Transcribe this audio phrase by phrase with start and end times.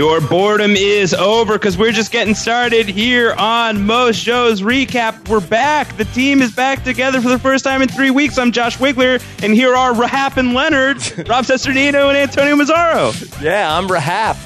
[0.00, 5.28] Your boredom is over because we're just getting started here on Most Shows Recap.
[5.28, 5.94] We're back.
[5.98, 8.38] The team is back together for the first time in three weeks.
[8.38, 10.96] I'm Josh Wigler, and here are Rahap and Leonard,
[11.28, 13.42] Rob Cesternino, and Antonio Mazzaro.
[13.42, 14.38] Yeah, I'm Rahap.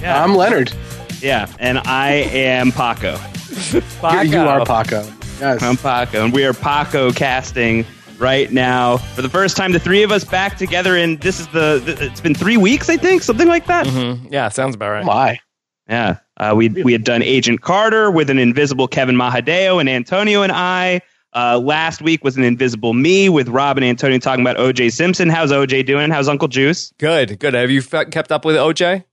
[0.00, 0.24] Yeah.
[0.24, 0.72] I'm Leonard.
[1.20, 3.18] Yeah, and I am Paco.
[3.66, 5.06] You, you are Paco.
[5.40, 5.62] Yes.
[5.62, 7.84] I'm Paco, and we are Paco casting
[8.18, 9.72] right now for the first time.
[9.72, 11.82] The three of us back together, and this is the.
[12.00, 13.86] It's been three weeks, I think, something like that.
[13.86, 14.32] Mm-hmm.
[14.32, 15.02] Yeah, sounds about right.
[15.02, 15.38] Oh my.
[15.88, 20.42] Yeah, uh, we we had done Agent Carter with an invisible Kevin Mahadeo and Antonio
[20.42, 21.00] and I.
[21.32, 25.28] Uh, last week was an invisible me with Rob and Antonio talking about OJ Simpson.
[25.28, 26.10] How's OJ doing?
[26.10, 26.92] How's Uncle Juice?
[26.98, 27.52] Good, good.
[27.52, 29.04] Have you fe- kept up with OJ?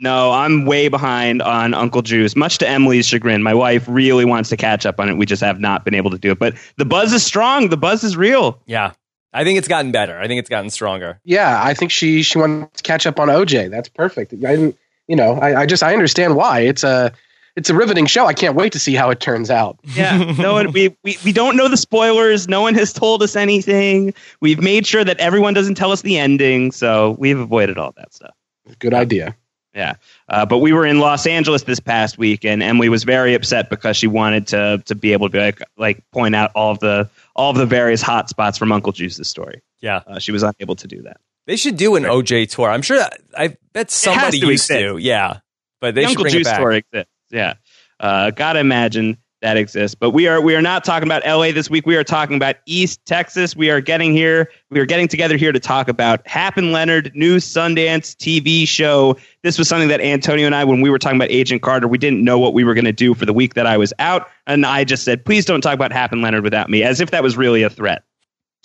[0.00, 3.42] No, I'm way behind on Uncle Juice, much to Emily's chagrin.
[3.42, 5.16] My wife really wants to catch up on it.
[5.18, 6.38] We just have not been able to do it.
[6.38, 7.68] But the buzz is strong.
[7.68, 8.60] The buzz is real.
[8.64, 8.92] Yeah,
[9.32, 10.18] I think it's gotten better.
[10.18, 11.20] I think it's gotten stronger.
[11.22, 13.70] Yeah, I think she she wants to catch up on OJ.
[13.70, 14.32] That's perfect.
[14.32, 16.60] I didn't, you know, I, I just I understand why.
[16.60, 17.12] It's a
[17.54, 18.24] it's a riveting show.
[18.26, 19.78] I can't wait to see how it turns out.
[19.84, 22.48] Yeah, no one we, we we don't know the spoilers.
[22.48, 24.14] No one has told us anything.
[24.40, 28.14] We've made sure that everyone doesn't tell us the ending, so we've avoided all that
[28.14, 28.34] stuff.
[28.78, 29.36] Good idea.
[29.74, 29.94] Yeah,
[30.28, 33.70] uh, but we were in Los Angeles this past week, and Emily was very upset
[33.70, 36.80] because she wanted to to be able to be like like point out all of
[36.80, 39.62] the all of the various hot spots from Uncle Juice's story.
[39.80, 41.20] Yeah, uh, she was unable to do that.
[41.46, 42.68] They should do an OJ tour.
[42.68, 42.98] I'm sure.
[42.98, 44.80] That, I bet somebody to used exist.
[44.80, 44.98] to.
[44.98, 45.38] Yeah,
[45.80, 46.60] but they the should Uncle bring Juice it back.
[46.60, 47.12] tour exists.
[47.30, 47.54] Yeah,
[48.00, 49.94] uh, gotta imagine that exists.
[49.94, 51.86] But we are we are not talking about LA this week.
[51.86, 53.56] We are talking about East Texas.
[53.56, 54.50] We are getting here.
[54.70, 59.16] We are getting together here to talk about Hap and Leonard new Sundance TV show.
[59.42, 61.98] This was something that Antonio and I, when we were talking about Agent Carter, we
[61.98, 64.28] didn't know what we were going to do for the week that I was out,
[64.46, 67.10] and I just said, please don't talk about Hap and Leonard without me, as if
[67.10, 68.04] that was really a threat.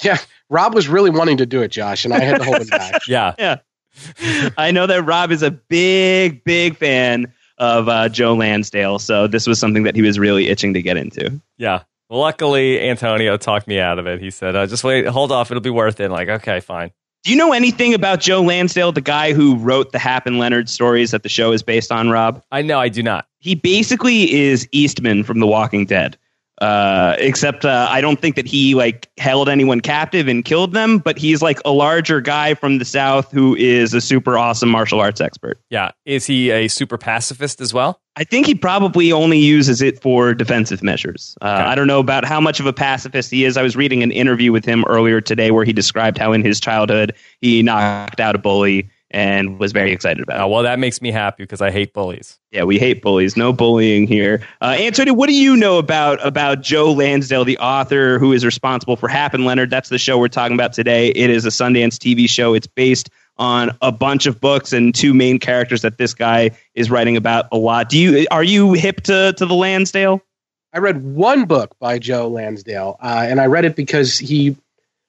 [0.03, 0.17] Yeah,
[0.49, 3.01] Rob was really wanting to do it, Josh, and I had to hold him back.
[3.07, 3.57] Yeah, yeah.
[4.57, 9.47] I know that Rob is a big, big fan of uh, Joe Lansdale, so this
[9.47, 11.39] was something that he was really itching to get into.
[11.57, 11.83] Yeah.
[12.09, 14.21] Luckily, Antonio talked me out of it.
[14.21, 15.49] He said, uh, "Just wait, hold off.
[15.49, 16.91] It'll be worth it." like, okay, fine.
[17.23, 20.69] Do you know anything about Joe Lansdale, the guy who wrote the Hap and Leonard
[20.69, 22.11] stories that the show is based on?
[22.11, 23.25] Rob, I know, I do not.
[23.39, 26.17] he basically is Eastman from The Walking Dead.
[26.61, 30.99] Uh, except uh, I don't think that he like held anyone captive and killed them,
[30.99, 35.01] but he's like a larger guy from the south who is a super awesome martial
[35.01, 35.59] arts expert.
[35.69, 37.99] Yeah, is he a super pacifist as well?
[38.15, 41.35] I think he probably only uses it for defensive measures.
[41.41, 41.63] Uh, Okay.
[41.71, 43.57] I don't know about how much of a pacifist he is.
[43.57, 46.61] I was reading an interview with him earlier today where he described how in his
[46.61, 50.43] childhood he knocked out a bully and was very excited about it.
[50.43, 52.37] Oh, well, that makes me happy because I hate bullies.
[52.51, 53.37] Yeah, we hate bullies.
[53.37, 54.45] No bullying here.
[54.61, 58.97] Uh, Anthony, what do you know about about Joe Lansdale, the author who is responsible
[58.97, 59.69] for Hap and Leonard?
[59.69, 61.07] That's the show we're talking about today.
[61.09, 62.53] It is a Sundance TV show.
[62.53, 66.91] It's based on a bunch of books and two main characters that this guy is
[66.91, 67.87] writing about a lot.
[67.87, 70.21] Do you are you hip to to the Lansdale?
[70.73, 74.57] I read one book by Joe Lansdale, uh, and I read it because he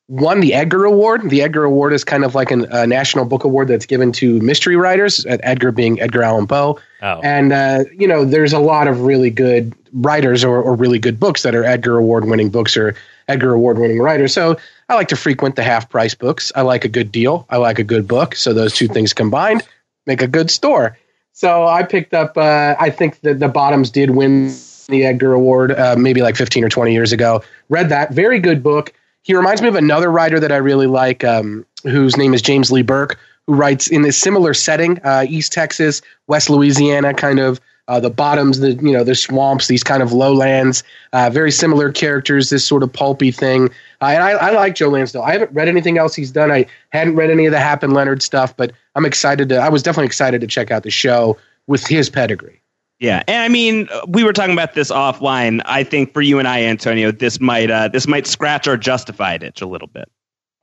[0.08, 1.28] won the Edgar Award.
[1.28, 4.40] The Edgar Award is kind of like an, a national book award that's given to
[4.40, 6.78] mystery writers, Edgar being Edgar Allan Poe.
[7.02, 10.98] Oh, And, uh, you know, there's a lot of really good writers or, or really
[10.98, 12.94] good books that are Edgar Award winning books or
[13.28, 14.32] Edgar Award winning writers.
[14.32, 14.56] So
[14.88, 16.52] I like to frequent the half price books.
[16.54, 17.46] I like a good deal.
[17.50, 18.36] I like a good book.
[18.36, 19.62] So those two things combined
[20.06, 20.96] make a good store.
[21.32, 24.54] So I picked up, uh, I think that the Bottoms did win
[24.88, 27.42] the Edgar Award uh, maybe like 15 or 20 years ago.
[27.68, 28.12] Read that.
[28.12, 28.92] Very good book.
[29.26, 32.70] He reminds me of another writer that I really like, um, whose name is James
[32.70, 37.60] Lee Burke, who writes in a similar setting, uh, East Texas, West Louisiana, kind of
[37.88, 40.84] uh, the bottoms, the you know the swamps, these kind of lowlands.
[41.12, 43.69] Uh, very similar characters, this sort of pulpy thing.
[44.00, 45.22] Uh, and I, I like Joe Lansdale.
[45.22, 46.53] I haven't read anything else he's done.
[46.53, 49.56] I hadn't read any of the Hap and Leonard stuff, but I'm excited to.
[49.56, 51.36] I was definitely excited to check out the show
[51.66, 52.62] with his pedigree.
[52.98, 55.60] Yeah, and I mean, we were talking about this offline.
[55.66, 59.42] I think for you and I, Antonio, this might uh, this might scratch our justified
[59.42, 60.10] itch a little bit.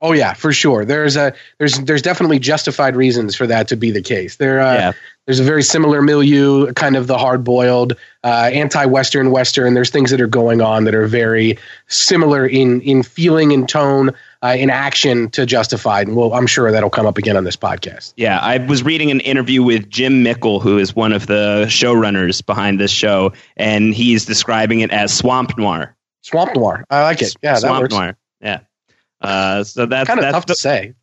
[0.00, 0.84] Oh yeah, for sure.
[0.84, 4.36] There's a there's there's definitely justified reasons for that to be the case.
[4.36, 4.92] There uh, Yeah.
[5.26, 7.94] there's a very similar milieu, kind of the hard boiled,
[8.24, 9.74] uh, anti-Western Western.
[9.74, 11.56] There's things that are going on that are very
[11.86, 14.10] similar in in feeling and tone,
[14.44, 16.06] uh, in action to Justified.
[16.06, 18.12] And well, I'm sure that'll come up again on this podcast.
[18.16, 22.44] Yeah, I was reading an interview with Jim Mickle, who is one of the showrunners
[22.44, 25.96] behind this show, and he's describing it as swamp noir.
[26.22, 27.34] Swamp Noir, I like it.
[27.42, 27.94] Yeah, that swamp works.
[27.94, 28.16] noir.
[28.40, 28.60] Yeah.
[29.20, 30.94] Uh, so that's Kind of that's tough the, to say.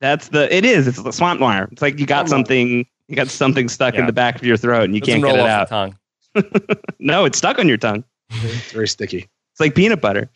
[0.00, 0.86] that's the it is.
[0.86, 1.68] It's the swamp noir.
[1.72, 2.56] It's like you got Swamp noir.
[2.56, 5.24] something you got something stuck in the back of your throat and you Doesn't can't
[5.24, 5.94] roll get it off out.
[6.34, 6.78] the tongue.
[7.00, 8.04] No, it's stuck on your tongue.
[8.30, 9.28] It's very sticky.
[9.52, 10.28] It's like peanut butter.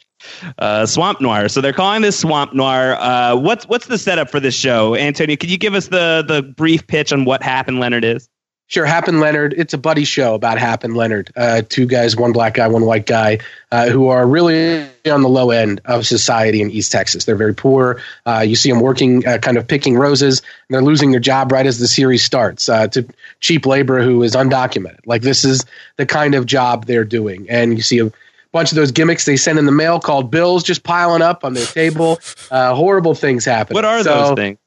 [0.59, 1.49] Uh, swamp noir.
[1.49, 2.97] So they're calling this swamp noir.
[2.99, 5.37] Uh, what's what's the setup for this show, Antonio?
[5.37, 8.29] Could you give us the the brief pitch on what happened, Leonard is?
[8.73, 9.53] Sure, Hap and Leonard.
[9.59, 12.87] It's a buddy show about Hap and Leonard, uh, two guys, one black guy, one
[12.87, 13.41] white guy,
[13.71, 17.27] uh, who are really on the low end of society in East Texas.
[17.27, 18.01] They're very poor.
[18.25, 21.53] Uh, you see them working, uh, kind of picking roses, and they're losing their job
[21.53, 23.07] right as the series starts uh, to
[23.41, 25.01] cheap labor who is undocumented.
[25.05, 25.67] Like this is
[25.99, 28.11] the kind of job they're doing, and you see a
[28.53, 31.55] bunch of those gimmicks they send in the mail called bills just piling up on
[31.55, 32.21] their table.
[32.51, 33.75] Uh, horrible things happen.
[33.75, 34.59] What are So- those things?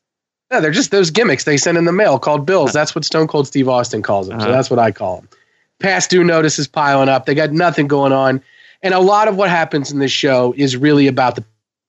[0.52, 2.74] yeah, they're just those gimmicks they send in the mail called bills.
[2.74, 4.40] That's what Stone Cold Steve Austin calls them.
[4.40, 4.56] So Uh-huh.
[4.56, 5.30] that's what I call them.
[5.80, 7.26] Past due notices piling up.
[7.26, 8.42] They got nothing going on.
[8.82, 11.44] And a lot of what happens in this show is really about the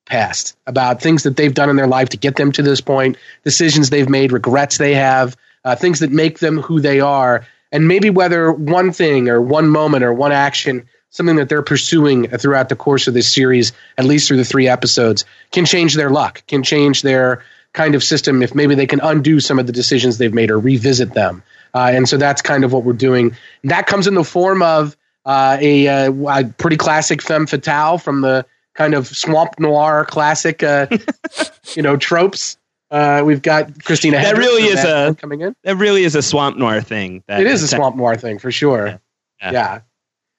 [0.07, 3.17] past, about things that they've done in their life to get them to this point,
[3.45, 7.45] decisions they've made, regrets they have, uh, things that make them who they are.
[7.73, 12.29] And maybe whether one thing or one moment or one action, something that they're pursuing
[12.29, 16.11] throughout the course of this series, at least through the three episodes, can change their
[16.11, 19.73] luck, can change their kind of system if maybe they can undo some of the
[19.73, 21.43] decisions they've made or revisit them.
[21.75, 23.37] Uh, and so that's kind of what we're doing.
[23.63, 27.99] And that comes in the form of uh, a, uh, a pretty classic femme fatale
[27.99, 30.87] from the kind of swamp noir classic, uh,
[31.75, 32.57] you know, tropes.
[32.91, 34.17] Uh, we've got Christina.
[34.19, 35.57] That Hendricks really is a- coming in.
[35.65, 37.25] That really is a swamp noir thing.
[37.27, 38.87] That It is a swamp noir thing for sure.
[38.87, 38.99] Yeah.
[39.43, 39.53] Yeah.
[39.53, 39.81] Yeah.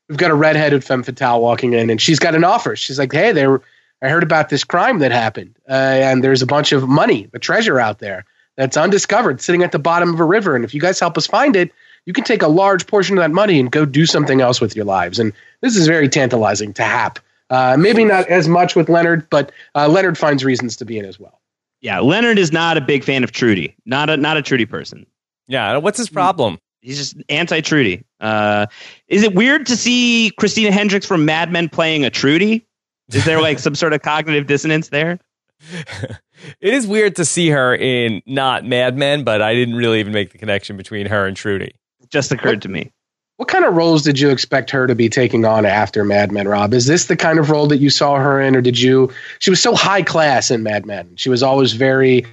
[0.09, 2.75] We've got a redheaded femme fatale walking in, and she's got an offer.
[2.75, 3.61] She's like, "Hey, there,
[4.01, 7.39] I heard about this crime that happened, uh, and there's a bunch of money, a
[7.39, 8.25] treasure out there
[8.55, 10.55] that's undiscovered, sitting at the bottom of a river.
[10.55, 11.71] And if you guys help us find it,
[12.05, 14.75] you can take a large portion of that money and go do something else with
[14.75, 17.19] your lives." And this is very tantalizing to Hap.
[17.49, 21.05] Uh, maybe not as much with Leonard, but uh, Leonard finds reasons to be in
[21.05, 21.39] as well.
[21.81, 23.75] Yeah, Leonard is not a big fan of Trudy.
[23.85, 25.05] Not a not a Trudy person.
[25.47, 25.77] Yeah.
[25.77, 26.59] What's his problem?
[26.81, 28.03] He's just anti Trudy.
[28.19, 28.67] Uh,
[29.07, 32.65] is it weird to see Christina Hendricks from Mad Men playing a Trudy?
[33.11, 35.19] Is there like some sort of cognitive dissonance there?
[36.61, 40.13] It is weird to see her in not Mad Men, but I didn't really even
[40.13, 41.73] make the connection between her and Trudy.
[41.99, 42.91] It Just occurred to me.
[43.37, 46.47] What kind of roles did you expect her to be taking on after Mad Men,
[46.47, 46.73] Rob?
[46.73, 49.11] Is this the kind of role that you saw her in, or did you?
[49.39, 51.15] She was so high class in Mad Men.
[51.15, 52.25] She was always very.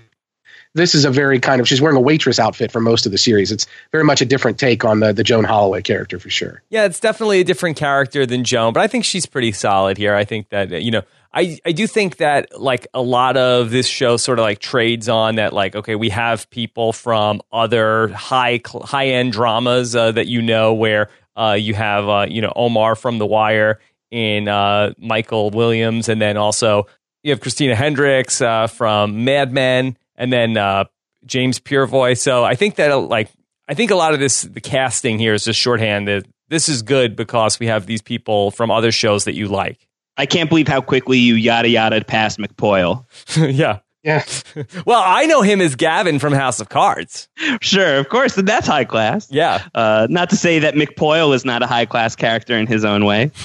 [0.74, 1.68] This is a very kind of.
[1.68, 3.52] She's wearing a waitress outfit for most of the series.
[3.52, 6.62] It's very much a different take on the the Joan Holloway character for sure.
[6.68, 10.14] Yeah, it's definitely a different character than Joan, but I think she's pretty solid here.
[10.14, 13.86] I think that you know, I I do think that like a lot of this
[13.86, 18.60] show sort of like trades on that like okay, we have people from other high
[18.66, 22.96] high end dramas uh, that you know where uh, you have uh, you know Omar
[22.96, 23.80] from The Wire
[24.10, 26.86] in uh, Michael Williams, and then also
[27.22, 30.84] you have Christina Hendricks uh, from Mad Men, and then uh,
[31.26, 32.14] James Purefoy.
[32.14, 33.30] So I think that like
[33.68, 36.82] I think a lot of this the casting here is just shorthand that this is
[36.82, 39.86] good because we have these people from other shows that you like.
[40.16, 43.04] I can't believe how quickly you yada yada past McPoyle.
[43.36, 43.80] yeah.
[44.04, 44.22] Yeah,
[44.84, 47.26] Well, I know him as Gavin from House of Cards.
[47.62, 49.32] Sure, of course, that's high class.
[49.32, 49.64] Yeah.
[49.74, 53.04] Uh, not to say that McPoyle is not a high class character in his own
[53.04, 53.30] way.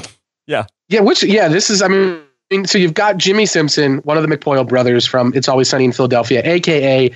[0.47, 0.65] Yeah.
[0.87, 1.01] yeah.
[1.01, 1.83] Which yeah, this is.
[1.83, 2.23] I mean,
[2.65, 5.91] so you've got Jimmy Simpson, one of the McPoyle brothers from It's Always Sunny in
[5.91, 7.15] Philadelphia, aka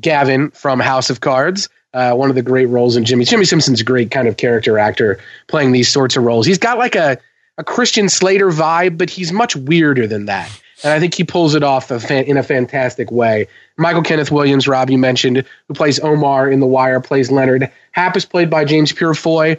[0.00, 1.68] Gavin from House of Cards.
[1.92, 3.24] Uh, one of the great roles in Jimmy.
[3.24, 6.44] Jimmy Simpson's a great kind of character actor playing these sorts of roles.
[6.44, 7.18] He's got like a,
[7.56, 10.50] a Christian Slater vibe, but he's much weirder than that.
[10.82, 13.46] And I think he pulls it off a fan, in a fantastic way.
[13.78, 17.70] Michael Kenneth Williams, Rob, you mentioned, who plays Omar in The Wire, plays Leonard.
[17.92, 19.56] Hap is played by James Purefoy,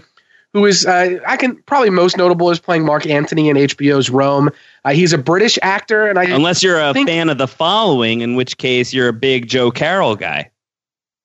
[0.55, 4.49] who is, uh, I can probably most notable is playing Mark Antony in HBO's Rome.
[4.85, 8.35] Uh, he's a British actor, and I Unless you're a fan of the following, in
[8.35, 10.49] which case you're a big Joe Carroll guy.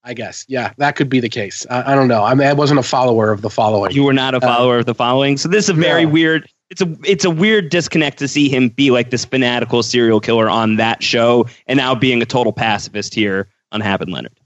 [0.02, 1.64] I guess, yeah, that could be the case.
[1.70, 2.24] I, I don't know.
[2.24, 3.92] I, mean, I wasn't a follower of the following.
[3.92, 5.36] You were not a follower of the following.
[5.36, 6.10] So this is a very No.
[6.10, 6.48] weird.
[6.70, 10.50] It's a it's a weird disconnect to see him be like this fanatical serial killer
[10.50, 14.39] on that show, and now being a total pacifist here on Hap and Leonard.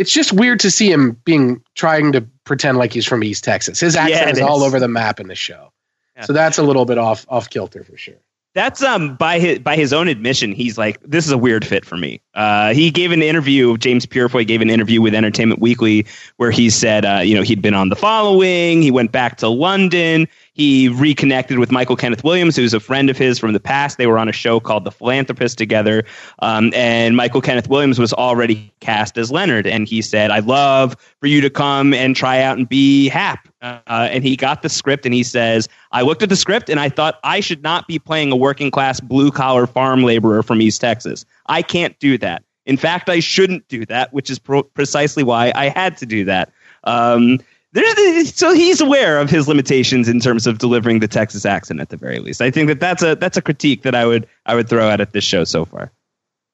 [0.00, 3.80] It's just weird to see him being trying to pretend like he's from East Texas.
[3.80, 5.72] His accent Yeah, it is all over the map in the show,
[6.16, 6.24] Yeah.
[6.24, 8.14] so that's a little bit off off kilter for sure.
[8.52, 11.84] That's um by his by his own admission, he's like, this is a weird fit
[11.84, 12.20] for me.
[12.34, 13.76] Uh, he gave an interview.
[13.76, 16.04] James Purefoy gave an interview with Entertainment Weekly
[16.38, 18.82] where he said, uh, you know, he'd been on the following.
[18.82, 20.26] He went back to London.
[20.60, 23.96] He reconnected with Michael Kenneth Williams, who's a friend of his from the past.
[23.96, 26.04] They were on a show called The Philanthropist together.
[26.40, 29.66] Um, and Michael Kenneth Williams was already cast as Leonard.
[29.66, 33.48] And he said, I'd love for you to come and try out and be Hap.
[33.62, 36.78] Uh, and he got the script and he says, I looked at the script and
[36.78, 40.60] I thought I should not be playing a working class blue collar farm laborer from
[40.60, 41.24] East Texas.
[41.46, 42.44] I can't do that.
[42.66, 46.26] In fact, I shouldn't do that, which is pro- precisely why I had to do
[46.26, 46.52] that.
[46.84, 47.38] Um,
[47.72, 51.88] there's, so he's aware of his limitations in terms of delivering the Texas accent at
[51.88, 52.42] the very least.
[52.42, 55.00] I think that that's a that's a critique that I would I would throw out
[55.00, 55.92] at this show so far.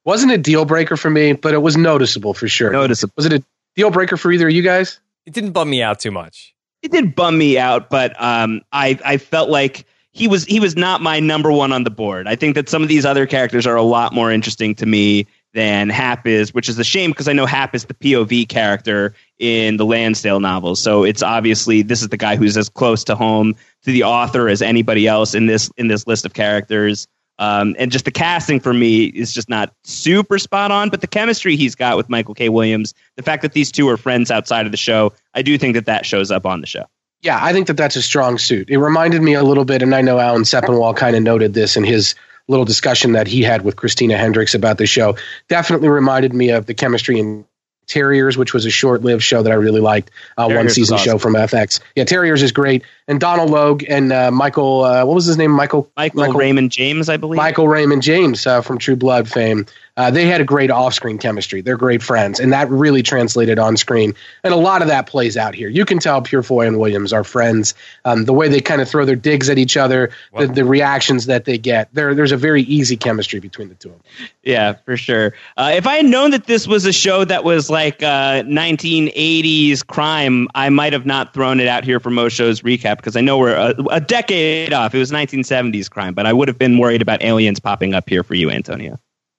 [0.05, 2.71] Wasn't a deal breaker for me, but it was noticeable for sure.
[2.71, 3.15] Noticeable.
[3.17, 3.45] Was it a
[3.75, 5.01] deal breaker for either of you guys?
[5.25, 6.55] It didn't bum me out too much.
[6.83, 10.77] It did bum me out, but um, I I felt like he was he was
[10.77, 12.29] not my number one on the board.
[12.29, 15.27] I think that some of these other characters are a lot more interesting to me
[15.55, 19.15] than Hap is, which is a shame because I know Hap is the POV character
[19.39, 20.83] in the Lansdale novels.
[20.83, 24.49] So it's obviously this is the guy who's as close to home to the author
[24.49, 27.07] as anybody else in this in this list of characters.
[27.39, 31.07] Um, and just the casting for me is just not super spot on, but the
[31.07, 32.49] chemistry he's got with Michael K.
[32.49, 35.75] Williams, the fact that these two are friends outside of the show, I do think
[35.75, 36.87] that that shows up on the show.
[37.23, 38.71] Yeah, I think that that's a strong suit.
[38.71, 41.77] It reminded me a little bit, and I know Alan Sepinwall kind of noted this
[41.77, 42.15] in his
[42.49, 45.17] little discussion that he had with Christina Hendricks about the show
[45.49, 47.45] definitely reminded me of the chemistry in
[47.87, 51.05] Terriers, which was a short-lived show that I really liked, uh, one season awesome.
[51.05, 51.81] show from FX.
[51.95, 55.53] Yeah, Terriers is great, and Donal Logue and uh, Michael, uh, what was his name?
[55.53, 57.37] Michael, Michael, Michael Raymond James, I believe.
[57.37, 61.63] Michael Raymond James uh, from True Blood fame uh, they had a great off-screen chemistry.
[61.63, 64.15] They're great friends, and that really translated on screen.
[64.45, 65.69] And a lot of that plays out here.
[65.69, 67.75] You can tell Purefoy and Williams are friends.
[68.05, 71.27] Um, the way they kind of throw their digs at each other, the, the, reactions
[71.27, 71.89] that they get.
[71.95, 74.29] There, there's a very easy chemistry between the two of them.
[74.43, 75.33] Yeah, for sure.
[75.57, 79.87] Uh, if I had known that this was a show that was like uh, 1980s
[79.87, 83.21] crime, I might have not thrown it out here for most shows recap because I
[83.23, 84.95] know we're a, a decade off.
[84.95, 88.23] It was 1970s crime, but I would have been worried about aliens popping up here
[88.23, 88.99] for you, Antonio.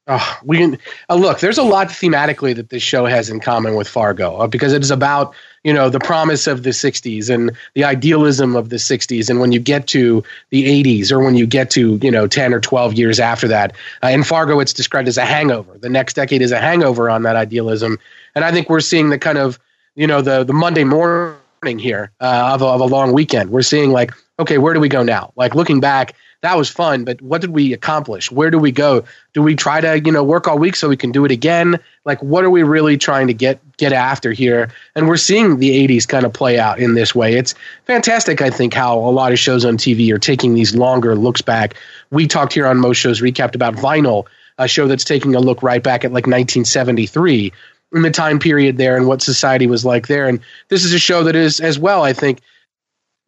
[0.09, 0.63] Oh, we
[1.09, 1.41] uh, look.
[1.41, 4.81] There's a lot thematically that this show has in common with Fargo uh, because it
[4.81, 5.35] is about
[5.65, 9.51] you know the promise of the '60s and the idealism of the '60s, and when
[9.51, 12.93] you get to the '80s or when you get to you know 10 or 12
[12.93, 15.77] years after that, uh, in Fargo it's described as a hangover.
[15.77, 17.99] The next decade is a hangover on that idealism,
[18.33, 19.59] and I think we're seeing the kind of
[19.95, 21.35] you know the the Monday morning
[21.79, 23.49] here uh, of, a, of a long weekend.
[23.49, 25.33] We're seeing like okay, where do we go now?
[25.35, 28.31] Like looking back that was fun, but what did we accomplish?
[28.31, 29.05] Where do we go?
[29.33, 31.79] Do we try to, you know, work all week so we can do it again?
[32.05, 34.69] Like what are we really trying to get get after here?
[34.95, 37.35] And we're seeing the 80s kind of play out in this way.
[37.35, 41.15] It's fantastic I think how a lot of shows on TV are taking these longer
[41.15, 41.75] looks back.
[42.11, 44.27] We talked here on most shows recapped about Vinyl,
[44.59, 47.51] a show that's taking a look right back at like 1973
[47.93, 50.27] in the time period there and what society was like there.
[50.27, 50.39] And
[50.69, 52.41] this is a show that is as well, I think,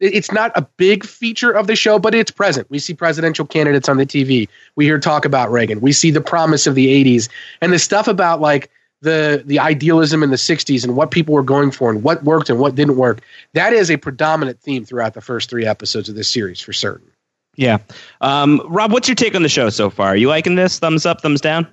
[0.00, 2.68] it's not a big feature of the show, but it's present.
[2.70, 4.48] We see presidential candidates on the TV.
[4.74, 5.80] We hear talk about Reagan.
[5.80, 7.28] We see the promise of the 80s
[7.60, 8.70] and the stuff about like
[9.02, 12.50] the the idealism in the 60s and what people were going for and what worked
[12.50, 13.20] and what didn't work.
[13.54, 17.10] That is a predominant theme throughout the first 3 episodes of this series for certain.
[17.56, 17.78] Yeah.
[18.20, 20.08] Um, Rob, what's your take on the show so far?
[20.08, 20.78] Are you liking this?
[20.78, 21.66] Thumbs up, thumbs down?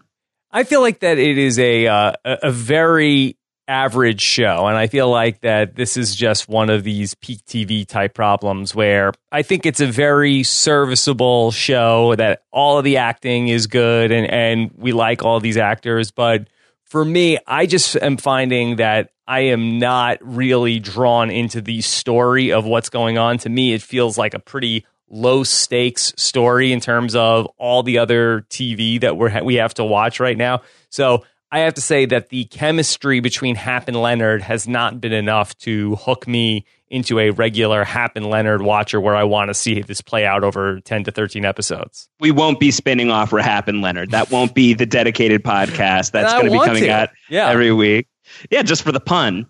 [0.52, 4.68] I feel like that it is a uh, a very average show.
[4.68, 8.74] And I feel like that this is just one of these peak TV type problems
[8.74, 14.12] where I think it's a very serviceable show that all of the acting is good
[14.12, 16.12] and, and we like all these actors.
[16.12, 16.48] But
[16.86, 22.54] for me, I just am finding that I am not really drawn into the story
[22.54, 23.38] of what's going on.
[23.40, 27.98] To me, it feels like a pretty low stakes story in terms of all the
[27.98, 30.62] other TV that we're, we have to watch right now.
[30.90, 35.14] So I have to say that the chemistry between Hap and Leonard has not been
[35.14, 39.54] enough to hook me into a regular Hap and Leonard watcher where I want to
[39.54, 42.10] see this play out over 10 to 13 episodes.
[42.20, 44.12] We won't be spinning off for Hap and Leonard.
[44.12, 46.90] That won't be the dedicated podcast that's going to be coming to.
[46.90, 47.50] out yeah.
[47.50, 48.08] every week.
[48.52, 49.46] Yeah, just for the pun.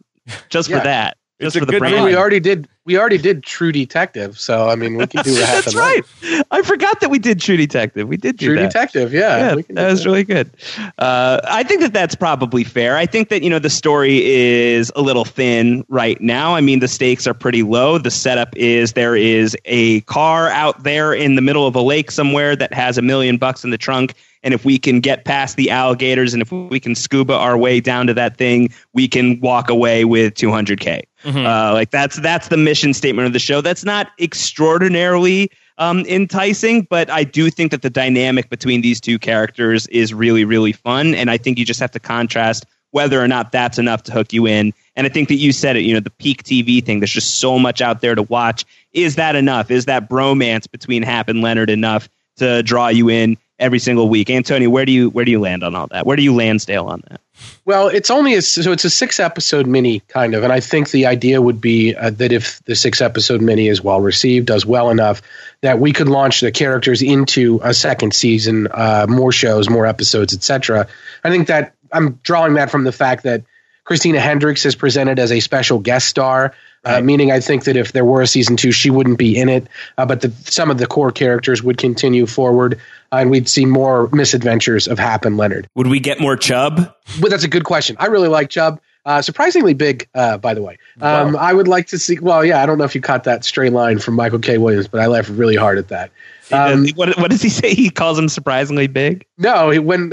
[0.49, 0.77] Just yeah.
[0.77, 1.17] for that.
[1.39, 2.03] Just it's for the brand.
[2.03, 5.39] We already did we already did True Detective, so I mean, we can do a
[5.45, 5.65] half.
[5.65, 6.01] That's right.
[6.49, 8.07] I forgot that we did True Detective.
[8.07, 8.61] We did True that.
[8.61, 9.13] Detective.
[9.13, 10.09] Yeah, yeah that was that.
[10.09, 10.49] really good.
[10.97, 12.97] Uh, I think that that's probably fair.
[12.97, 16.55] I think that you know the story is a little thin right now.
[16.55, 17.99] I mean, the stakes are pretty low.
[17.99, 22.09] The setup is there is a car out there in the middle of a lake
[22.09, 25.57] somewhere that has a million bucks in the trunk and if we can get past
[25.57, 29.39] the alligators and if we can scuba our way down to that thing, we can
[29.41, 31.01] walk away with 200k.
[31.27, 31.45] Mm-hmm.
[31.45, 33.59] Uh, like that's that's the mission statement of the show.
[33.59, 39.19] That's not extraordinarily um, enticing, but I do think that the dynamic between these two
[39.19, 43.27] characters is really really fun, and I think you just have to contrast whether or
[43.27, 44.73] not that's enough to hook you in.
[44.95, 47.39] And I think that you said it, you know, the peak TV thing, there's just
[47.39, 48.65] so much out there to watch.
[48.93, 49.69] Is that enough?
[49.69, 52.07] Is that bromance between Hap and Leonard enough
[52.37, 53.37] to draw you in?
[53.59, 54.29] Every single week.
[54.29, 56.05] Antonio, where do you where do you land on all that?
[56.05, 57.21] Where do you Lansdale on that?
[57.65, 60.89] Well, it's only a, so it's a six episode mini kind of, and I think
[60.89, 64.65] the idea would be uh, that if the six episode mini is well received, does
[64.65, 65.21] well enough,
[65.61, 70.33] that we could launch the characters into a second season, uh, more shows, more episodes,
[70.33, 70.87] etc.
[71.23, 73.43] I think that I'm drawing that from the fact that
[73.83, 76.53] Christina Hendricks is presented as a special guest star.
[76.87, 79.49] Uh, meaning, I think that if there were a season two, she wouldn't be in
[79.49, 79.67] it,
[79.97, 82.79] uh, but the, some of the core characters would continue forward
[83.11, 85.67] and we'd see more misadventures of Hap and Leonard.
[85.75, 86.93] Would we get more Chubb?
[87.21, 87.95] Well, that's a good question.
[87.99, 88.81] I really like Chubb.
[89.05, 90.77] Uh, surprisingly big, uh, by the way.
[90.99, 92.19] Um, I would like to see.
[92.19, 94.57] Well, yeah, I don't know if you caught that stray line from Michael K.
[94.57, 96.11] Williams, but I laughed really hard at that.
[96.51, 97.73] Um, what, what does he say?
[97.73, 99.25] He calls him surprisingly big.
[99.37, 100.11] No, when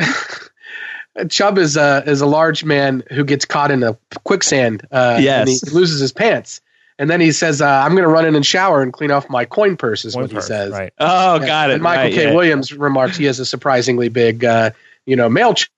[1.29, 4.87] Chubb is a is a large man who gets caught in a quicksand.
[4.91, 6.61] Uh, and he loses his pants,
[6.99, 9.29] and then he says, uh, "I'm going to run in and shower and clean off
[9.29, 10.73] my coin purse." Is One what he says.
[10.73, 10.93] Right.
[10.99, 11.47] Oh, Yeah.
[11.47, 11.75] got it.
[11.75, 12.25] And Michael right, K.
[12.29, 12.35] yeah.
[12.35, 14.71] Williams remarks he has a surprisingly big, uh,
[15.07, 15.71] you know, male ch-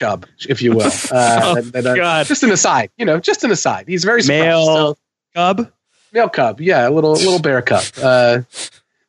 [0.00, 0.90] chub, if you will.
[1.12, 2.26] Uh, Oh, and- and, uh, God.
[2.26, 3.86] just an aside, you know, just an aside.
[3.88, 4.44] He's very surprised.
[4.44, 4.98] Male So-
[5.34, 5.70] cub.
[6.12, 7.84] male cub, yeah, a little little bear cub.
[8.02, 8.40] Uh,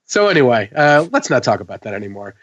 [0.05, 2.35] so anyway, uh, let's not talk about that anymore.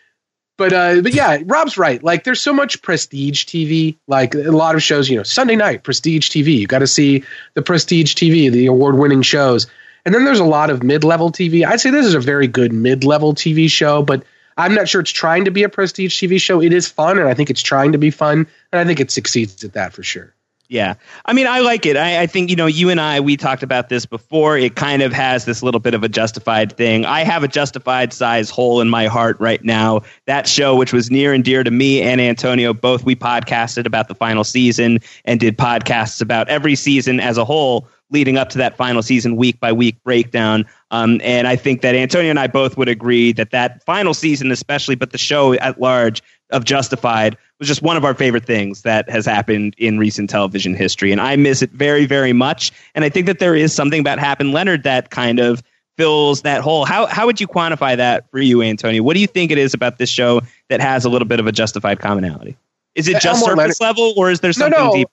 [0.60, 2.02] But uh, but yeah, Rob's right.
[2.02, 3.96] Like, there's so much prestige TV.
[4.06, 6.58] Like a lot of shows, you know, Sunday night prestige TV.
[6.58, 7.24] You got to see
[7.54, 9.68] the prestige TV, the award-winning shows.
[10.04, 11.66] And then there's a lot of mid-level TV.
[11.66, 14.22] I'd say this is a very good mid-level TV show, but
[14.58, 16.60] I'm not sure it's trying to be a prestige TV show.
[16.60, 19.10] It is fun, and I think it's trying to be fun, and I think it
[19.10, 20.34] succeeds at that for sure.
[20.70, 20.94] Yeah.
[21.26, 21.96] I mean, I like it.
[21.96, 24.56] I, I think, you know, you and I, we talked about this before.
[24.56, 27.04] It kind of has this little bit of a justified thing.
[27.04, 30.02] I have a justified size hole in my heart right now.
[30.26, 34.06] That show, which was near and dear to me and Antonio, both we podcasted about
[34.06, 38.58] the final season and did podcasts about every season as a whole leading up to
[38.58, 40.64] that final season week by week breakdown.
[40.92, 44.52] Um, and I think that Antonio and I both would agree that that final season,
[44.52, 48.82] especially, but the show at large of Justified was just one of our favorite things
[48.82, 51.12] that has happened in recent television history.
[51.12, 52.72] And I miss it very, very much.
[52.94, 55.62] And I think that there is something about Hap and Leonard that kind of
[55.96, 56.86] fills that hole.
[56.86, 59.02] How, how would you quantify that for you, Antonio?
[59.02, 61.46] What do you think it is about this show that has a little bit of
[61.46, 62.56] a justified commonality?
[62.94, 64.92] Is it Uh, just Elmore surface level or is there No, something no.
[64.94, 65.08] deep?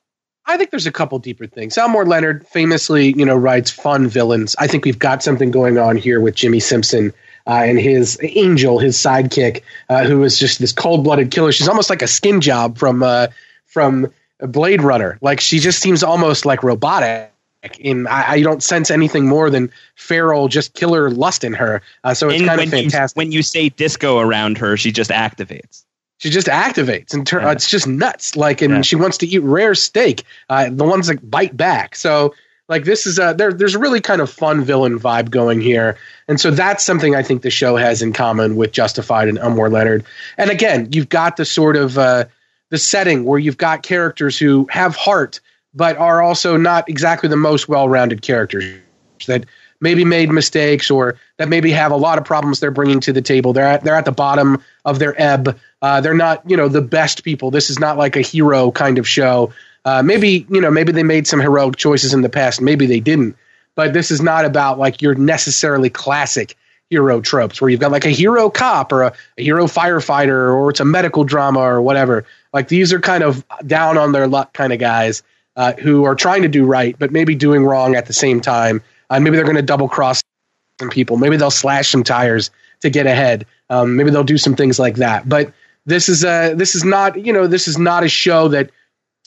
[0.46, 1.78] I think there's a couple deeper things.
[1.78, 4.56] Elmore Leonard famously, you know, writes fun villains.
[4.58, 7.14] I think we've got something going on here with Jimmy Simpson
[7.48, 11.52] uh, and his angel, his sidekick, uh, who is just this cold-blooded killer.
[11.52, 13.28] She's almost like a skin job from uh,
[13.66, 15.18] from Blade Runner.
[15.22, 17.32] Like she just seems almost like robotic.
[17.80, 21.82] In I, I don't sense anything more than feral, just killer lust in her.
[22.04, 23.18] Uh, so it's And kind of you, fantastic.
[23.18, 25.84] when you say disco around her, she just activates.
[26.20, 27.52] she just activates and tur- Yeah.
[27.52, 28.82] it's just nuts like and Yeah.
[28.84, 32.34] she wants to eat rare steak uh, the ones that bite back so
[32.70, 35.98] like this is a there, there's a really kind of fun villain vibe going here
[36.28, 39.70] and so that's something i think the show has in common with justified and elmore
[39.70, 40.04] leonard
[40.38, 42.26] and again you've got the sort of uh,
[42.70, 45.40] the setting where you've got characters who have heart
[45.74, 48.80] but are also not exactly the most well-rounded characters
[49.28, 49.46] that
[49.80, 53.22] maybe made mistakes or that maybe have a lot of problems they're bringing to the
[53.22, 53.54] table.
[53.54, 55.60] They're at, they're at the bottom of their ebb.
[55.82, 57.52] Uh, they're not, you know, the best people.
[57.52, 59.54] This is not like a hero kind of show.
[59.88, 62.60] Uh, maybe, you know, maybe they made some heroic choices in the past.
[62.60, 63.38] Maybe they didn't.
[63.76, 66.58] But this is not about like your necessarily classic
[66.90, 70.72] hero tropes where you've got like a hero cop or a, a hero firefighter or
[70.72, 72.26] it's a medical drama or whatever.
[72.52, 75.24] Like these are kind of down on their luck kind of guys
[75.56, 78.84] uh, who are trying to do right, but maybe doing wrong at the same time.
[79.10, 80.22] Uh, maybe they're going to double cross
[80.82, 81.16] some people.
[81.16, 83.46] Maybe they'll slash some tires to get ahead.
[83.70, 85.30] Um, maybe they'll do some things like that.
[85.30, 85.54] But
[85.86, 88.70] this is a this is not you know this is not a show that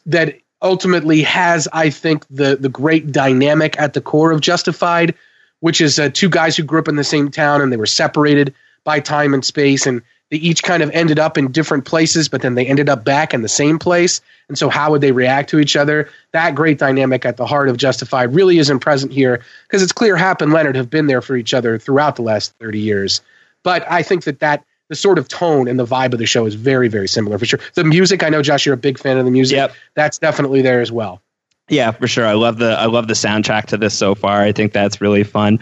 [0.05, 5.15] that ultimately has I think the the great dynamic at the core of Justified,
[5.61, 7.87] which is uh, two guys who grew up in the same town and they were
[7.87, 12.29] separated by time and space and they each kind of ended up in different places,
[12.29, 14.21] but then they ended up back in the same place.
[14.49, 16.09] And so, how would they react to each other?
[16.33, 20.17] That great dynamic at the heart of Justified really isn't present here because it's clear
[20.17, 23.21] Hap and Leonard have been there for each other throughout the last 30 years.
[23.65, 26.45] But I think that that the sort of tone and the vibe of the show
[26.45, 27.61] is very, very similar for sure.
[27.75, 29.57] The music, I know, Josh, you're a big fan of the music.
[29.57, 29.73] Yep.
[29.95, 31.23] That's definitely there as well.
[31.69, 32.27] Yeah, for sure.
[32.27, 34.43] I love the I love the soundtrack to this so far.
[34.43, 35.61] I think that's really fun.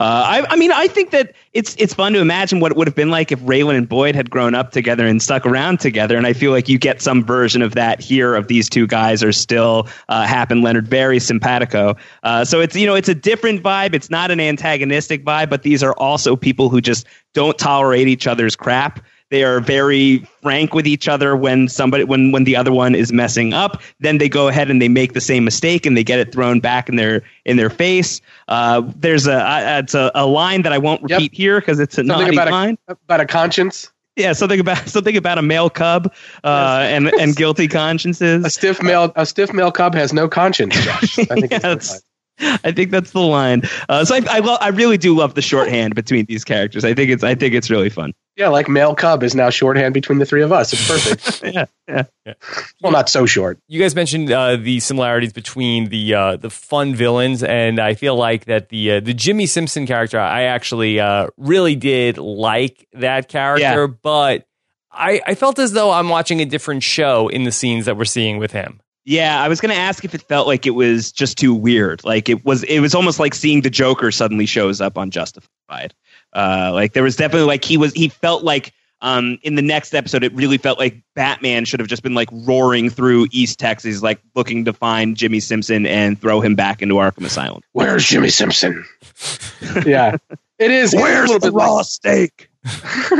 [0.00, 2.86] Uh, I, I mean, I think that it's it's fun to imagine what it would
[2.86, 6.16] have been like if Raylan and Boyd had grown up together and stuck around together.
[6.16, 8.34] And I feel like you get some version of that here.
[8.34, 11.96] Of these two guys are still uh, Hap and Leonard very simpatico.
[12.22, 13.92] Uh, so it's you know it's a different vibe.
[13.94, 18.26] It's not an antagonistic vibe, but these are also people who just don't tolerate each
[18.26, 19.04] other's crap.
[19.30, 23.12] They are very frank with each other when somebody when when the other one is
[23.12, 23.80] messing up.
[24.00, 26.58] Then they go ahead and they make the same mistake and they get it thrown
[26.60, 28.20] back in their in their face.
[28.48, 31.10] Uh, there's a uh, it's a, a line that I won't Yep.
[31.20, 32.76] repeat here because it's a Something about line.
[32.88, 36.12] a, about a conscience, Yeah, something about something about a male cub
[36.42, 38.44] uh, and and guilty consciences.
[38.44, 40.74] a stiff male, a stiff male cub has no conscience.
[40.74, 41.18] Josh.
[41.20, 42.02] I think Yeah, it's-
[42.64, 43.62] I think that's the line.
[43.88, 46.84] Uh, so I I, lo- I really do love the shorthand between these characters.
[46.84, 48.12] I think it's I think it's really fun.
[48.36, 50.72] yeah, like male cub is now shorthand between the three of us.
[50.72, 51.42] It's perfect.
[51.54, 52.34] Yeah, yeah.
[52.80, 53.58] well, not so short.
[53.68, 58.14] You guys mentioned uh, the similarities between the uh, the fun villains, and I feel
[58.16, 63.28] like that the uh, the Jimmy Simpson character, I actually uh, really did like that
[63.28, 63.86] character, Yeah.
[64.02, 64.46] but
[64.92, 68.04] I, I felt as though I'm watching a different show in the scenes that we're
[68.04, 68.80] seeing with him.
[69.04, 72.04] Yeah, I was going to ask if it felt like it was just too weird.
[72.04, 75.94] Like it was, it was almost like seeing the Joker suddenly shows up on Justified.
[76.34, 79.94] Uh, like there was definitely like he was, he felt like um, in the next
[79.94, 84.02] episode, it really felt like Batman should have just been like roaring through East Texas,
[84.02, 87.62] like looking to find Jimmy Simpson and throw him back into Arkham Asylum.
[87.72, 88.84] Where's Jimmy Simpson?
[89.86, 90.16] yeah,
[90.58, 90.94] it is.
[90.94, 92.50] Where's the raw like, steak?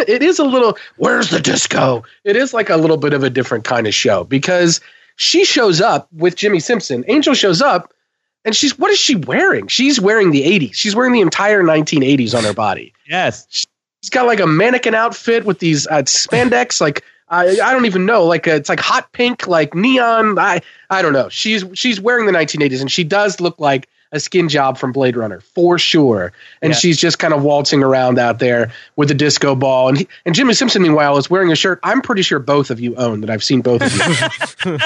[0.07, 0.77] it is a little.
[0.97, 2.05] Where's the disco?
[2.25, 4.81] It is like a little bit of a different kind of show because
[5.21, 7.05] she shows up with Jimmy Simpson.
[7.07, 7.93] Angel shows up,
[8.43, 9.67] and she's what is she wearing?
[9.67, 10.75] She's wearing the '80s.
[10.75, 12.95] She's wearing the entire 1980s on her body.
[13.07, 17.85] Yes, she's got like a mannequin outfit with these uh, spandex, like I, I don't
[17.85, 20.39] even know, like a, uh, it's like hot pink, like neon.
[20.39, 21.29] I I don't know.
[21.29, 25.16] She's she's wearing the 1980s, and she does look like a skin job from Blade
[25.16, 26.33] Runner for sure.
[26.62, 26.79] And yeah.
[26.79, 29.88] she's just kind of waltzing around out there with a disco ball.
[29.88, 32.81] And he, and Jimmy Simpson, meanwhile, is wearing a shirt I'm pretty sure both of
[32.81, 33.92] you own that I've seen both of
[34.64, 34.79] you.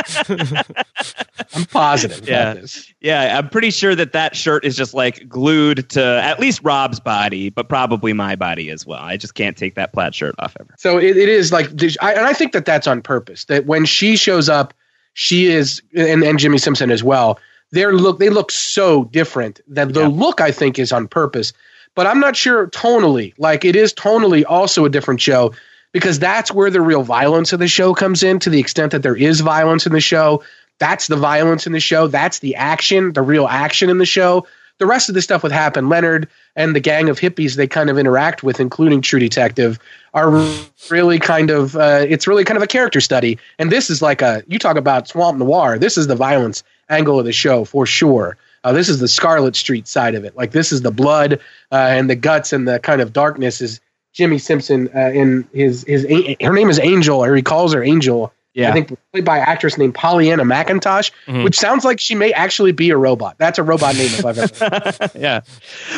[1.54, 2.28] I'm positive.
[2.28, 2.60] Yeah.
[3.00, 3.38] Yeah.
[3.38, 7.48] I'm pretty sure that that shirt is just like glued to at least Rob's body,
[7.48, 9.00] but probably my body as well.
[9.00, 10.74] I just can't take that plaid shirt off ever.
[10.78, 13.46] So it, it is like, I, and I think that that's on purpose.
[13.46, 14.74] That when she shows up,
[15.14, 17.38] she is, and, and Jimmy Simpson as well
[17.72, 20.08] they look they look so different that the yeah.
[20.08, 21.52] look I think is on purpose.
[21.94, 23.34] But I'm not sure tonally.
[23.38, 25.54] Like it is tonally also a different show
[25.92, 29.02] because that's where the real violence of the show comes in to the extent that
[29.02, 30.42] there is violence in the show.
[30.78, 32.08] That's the violence in the show.
[32.08, 34.46] That's the action, the real action in the show.
[34.78, 37.68] The rest of the stuff with Hap and Leonard and the gang of hippies they
[37.68, 39.78] kind of interact with, including True Detective,
[40.12, 40.44] are
[40.90, 43.38] really kind of uh, it's really kind of a character study.
[43.60, 45.78] And this is like a you talk about swamp noir.
[45.78, 48.36] This is the violence angle of the show for sure.
[48.62, 50.36] Uh, this is the Scarlet Street side of it.
[50.36, 51.34] Like this is the blood
[51.70, 53.80] uh, and the guts and the kind of darkness is
[54.12, 56.04] Jimmy Simpson uh, in his his
[56.40, 58.70] her name is Angel or he calls her Angel yeah.
[58.70, 61.42] I think played by an actress named Pollyanna McIntosh, mm-hmm.
[61.42, 63.36] which sounds like she may actually be a robot.
[63.36, 65.10] That's a robot name if I've ever.
[65.18, 65.40] yeah.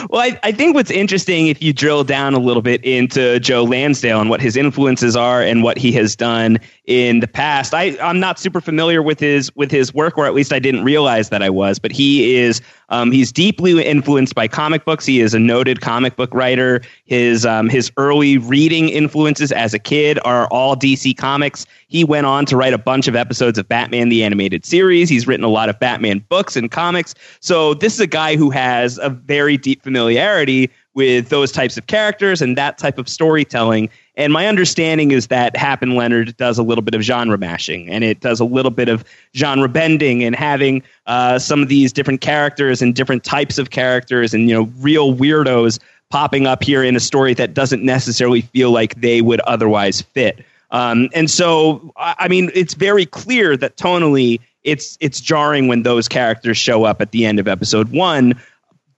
[0.09, 3.65] Well, I, I think what's interesting if you drill down a little bit into Joe
[3.65, 7.75] Lansdale and what his influences are and what he has done in the past.
[7.75, 10.85] I, I'm not super familiar with his with his work, or at least I didn't
[10.85, 11.79] realize that I was.
[11.79, 15.05] But he is um, he's deeply influenced by comic books.
[15.05, 16.83] He is a noted comic book writer.
[17.05, 21.67] His um, his early reading influences as a kid are all DC comics.
[21.89, 25.09] He went on to write a bunch of episodes of Batman the Animated Series.
[25.09, 27.15] He's written a lot of Batman books and comics.
[27.41, 31.87] So this is a guy who has a very deep familiarity with those types of
[31.89, 33.91] characters and that type of storytelling.
[34.17, 37.89] And my understanding is that Hap and Leonard does a little bit of genre mashing
[37.91, 41.93] and it does a little bit of genre bending and having uh, some of these
[41.93, 46.83] different characters and different types of characters and you know real weirdos popping up here
[46.83, 50.45] in a story that doesn't necessarily feel like they would otherwise fit.
[50.71, 56.09] Um, and so, I mean, it's very clear that tonally, it's it's jarring when those
[56.09, 58.35] characters show up at the end of episode one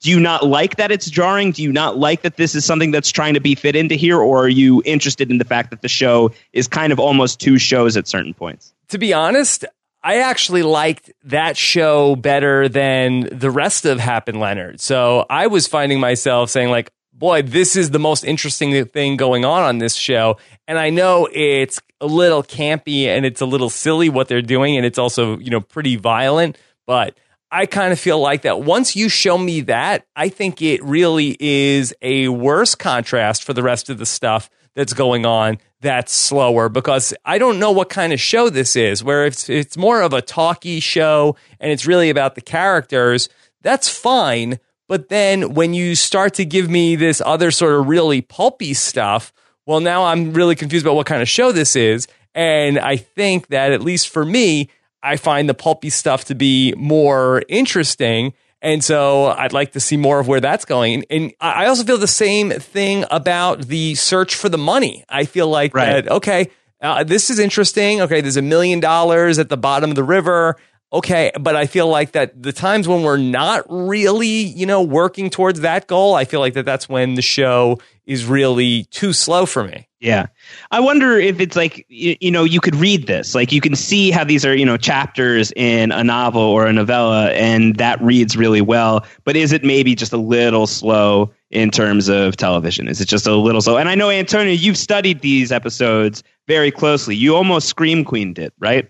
[0.00, 1.52] do you not like that it's jarring?
[1.52, 4.18] Do you not like that this is something that's trying to be fit into here,
[4.18, 7.58] or are you interested in the fact that the show is kind of almost two
[7.58, 8.72] shows at certain points?
[8.90, 9.64] To be honest,
[10.02, 14.80] I actually liked that show better than the rest of Hap and Leonard.
[14.80, 19.44] So I was finding myself saying, like, boy, this is the most interesting thing going
[19.44, 20.38] on on this show.
[20.68, 24.76] And I know it's a little campy and it's a little silly what they're doing,
[24.76, 26.56] and it's also, you know, pretty violent,
[26.86, 27.18] but
[27.50, 31.36] I kind of feel like that once you show me that, I think it really
[31.40, 36.68] is a worse contrast for the rest of the stuff that's going on that's slower
[36.68, 40.12] because I don't know what kind of show this is, where it's it's more of
[40.12, 43.28] a talky show and it's really about the characters,
[43.62, 44.58] that's fine.
[44.88, 49.32] But then when you start to give me this other sort of really pulpy stuff,
[49.66, 52.08] well, now I'm really confused about what kind of show this is.
[52.34, 54.70] And I think that at least for me,
[55.02, 58.34] I find the pulpy stuff to be more interesting.
[58.60, 61.04] And so I'd like to see more of where that's going.
[61.10, 65.04] And I also feel the same thing about the search for the money.
[65.08, 66.04] I feel like right.
[66.04, 68.00] that, okay, uh, this is interesting.
[68.00, 70.56] Okay, there's a million dollars at the bottom of the river.
[70.90, 75.28] Okay, but I feel like that the times when we're not really, you know, working
[75.28, 79.44] towards that goal, I feel like that that's when the show is really too slow
[79.44, 79.86] for me.
[80.00, 80.28] Yeah.
[80.70, 83.34] I wonder if it's like, you, you, know, you could read this.
[83.34, 86.72] Like, you can see how these are, you know, chapters in a novel or a
[86.72, 89.04] novella, and that reads really well.
[89.24, 92.88] But is it maybe just a little slow in terms of television?
[92.88, 93.76] Is it just a little slow?
[93.76, 97.14] And I know, Antonio, you've studied these episodes very closely.
[97.14, 98.88] You almost Scream Queened it, right?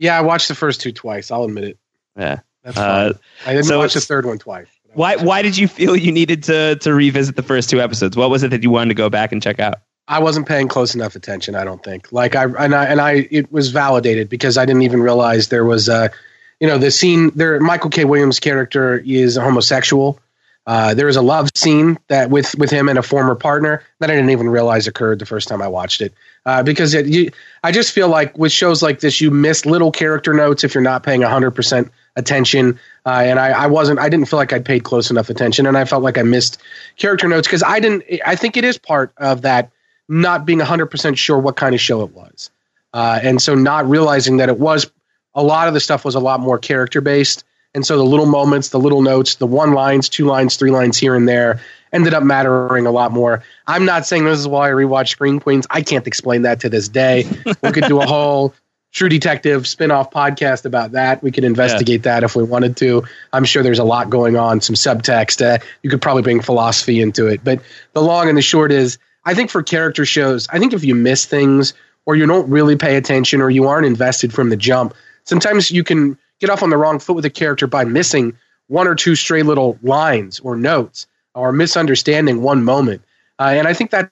[0.00, 1.30] Yeah, I watched the first two twice.
[1.30, 1.78] I'll admit it.
[2.16, 2.40] Yeah.
[2.64, 3.12] That's uh,
[3.46, 4.66] I didn't so watch the third one twice.
[4.94, 8.16] Why, why did you feel you needed to, to revisit the first two episodes?
[8.16, 9.76] What was it that you wanted to go back and check out?
[10.08, 11.54] I wasn't paying close enough attention.
[11.54, 12.10] I don't think.
[12.10, 15.64] Like I and I and I, it was validated because I didn't even realize there
[15.64, 16.10] was a
[16.60, 18.04] you know, the scene there, Michael K.
[18.04, 20.20] Williams' character is a homosexual.
[20.66, 24.10] Uh, there is a love scene that with with him and a former partner that
[24.10, 26.12] I didn't even realize occurred the first time I watched it.
[26.46, 27.30] Uh, because it, you,
[27.62, 30.82] I just feel like with shows like this, you miss little character notes if you're
[30.82, 32.78] not paying 100% attention.
[33.04, 35.76] Uh, and I, I wasn't, I didn't feel like I'd paid close enough attention, and
[35.76, 36.60] I felt like I missed
[36.96, 38.04] character notes because I didn't.
[38.24, 39.70] I think it is part of that
[40.08, 42.50] not being 100% sure what kind of show it was,
[42.92, 44.90] uh, and so not realizing that it was
[45.34, 47.44] a lot of the stuff was a lot more character based.
[47.74, 50.98] And so the little moments, the little notes, the one lines, two lines, three lines
[50.98, 51.60] here and there
[51.92, 53.42] ended up mattering a lot more.
[53.66, 55.66] I'm not saying this is why I rewatch Scream Queens.
[55.70, 57.26] I can't explain that to this day.
[57.62, 58.54] We could do a whole
[58.92, 61.22] True Detective spin-off podcast about that.
[61.22, 62.14] We could investigate yeah.
[62.14, 63.04] that if we wanted to.
[63.32, 65.44] I'm sure there's a lot going on, some subtext.
[65.44, 67.44] Uh, you could probably bring philosophy into it.
[67.44, 67.60] But
[67.92, 70.96] the long and the short is, I think for character shows, I think if you
[70.96, 74.94] miss things or you don't really pay attention or you aren't invested from the jump,
[75.24, 78.88] sometimes you can get off on the wrong foot with a character by missing one
[78.88, 83.02] or two stray little lines or notes or misunderstanding one moment.
[83.38, 84.10] Uh, and I think that's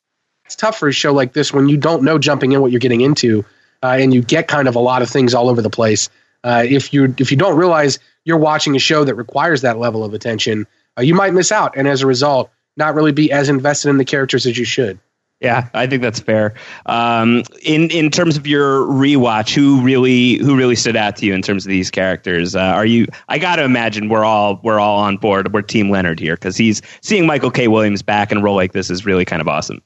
[0.56, 3.00] tough for a show like this when you don't know jumping in what you're getting
[3.00, 3.44] into
[3.82, 6.08] uh, and you get kind of a lot of things all over the place.
[6.44, 10.04] Uh, if you if you don't realize you're watching a show that requires that level
[10.04, 13.48] of attention, uh, you might miss out, and as a result, not really be as
[13.48, 14.98] invested in the characters as you should.
[15.40, 16.54] Yeah, I think that's fair.
[16.86, 21.34] Um, in in terms of your rewatch, who really who really stood out to you
[21.34, 22.56] in terms of these characters?
[22.56, 23.06] Uh, are you?
[23.28, 25.52] I got to imagine we're all we're all on board.
[25.52, 27.68] We're Team Leonard here because he's seeing Michael K.
[27.68, 29.80] Williams back in a role like this is really kind of awesome.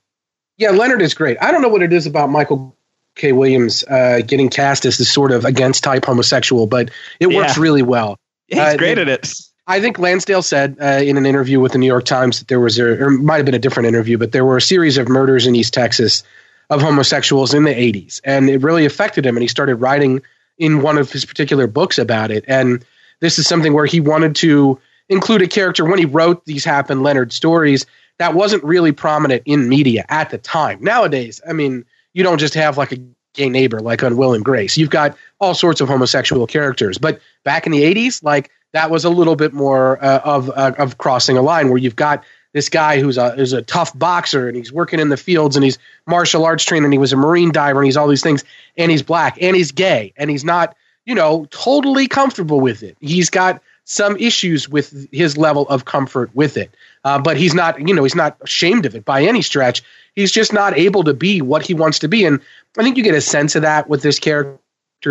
[0.57, 1.37] Yeah, Leonard is great.
[1.43, 2.75] I don't know what it is about Michael
[3.17, 3.33] K.
[3.33, 7.63] Williams uh, getting cast as this sort of against type homosexual, but it works yeah.
[7.63, 8.17] really well.
[8.49, 9.31] Yeah, he's uh, great at it.
[9.67, 12.61] I think Lansdale said uh, in an interview with the New York Times that there
[12.61, 15.09] was, a, or might have been a different interview, but there were a series of
[15.09, 16.25] murders in East Texas
[16.71, 18.21] of homosexuals in the 80s.
[18.25, 19.37] And it really affected him.
[19.37, 20.21] And he started writing
[20.59, 22.45] in one of his particular books about it.
[22.49, 22.85] And
[23.21, 26.91] this is something where he wanted to include a character when he wrote these Hap
[26.91, 27.87] and Leonard stories
[28.19, 30.83] that wasn't really prominent in media at the time.
[30.83, 32.99] Nowadays, I mean, you don't just have like a
[33.35, 34.77] gay neighbor like on Will and Grace.
[34.77, 36.99] You've got all sorts of homosexual characters.
[36.99, 40.73] But back in the 80s, like that was a little bit more uh, of uh,
[40.79, 44.49] of crossing a line where you've got this guy who's a who's a tough boxer
[44.49, 47.17] and he's working in the fields and he's martial arts trained and he was a
[47.17, 48.45] marine diver and he's all these things
[48.77, 52.97] and he's black and he's gay and he's not you know totally comfortable with it.
[53.01, 57.79] He's got some issues with his level of comfort with it, uh, but he's not
[57.87, 59.83] you know he's not ashamed of it by any stretch.
[60.15, 62.41] He's just not able to be what he wants to be, and
[62.79, 64.59] I think you get a sense of that with this character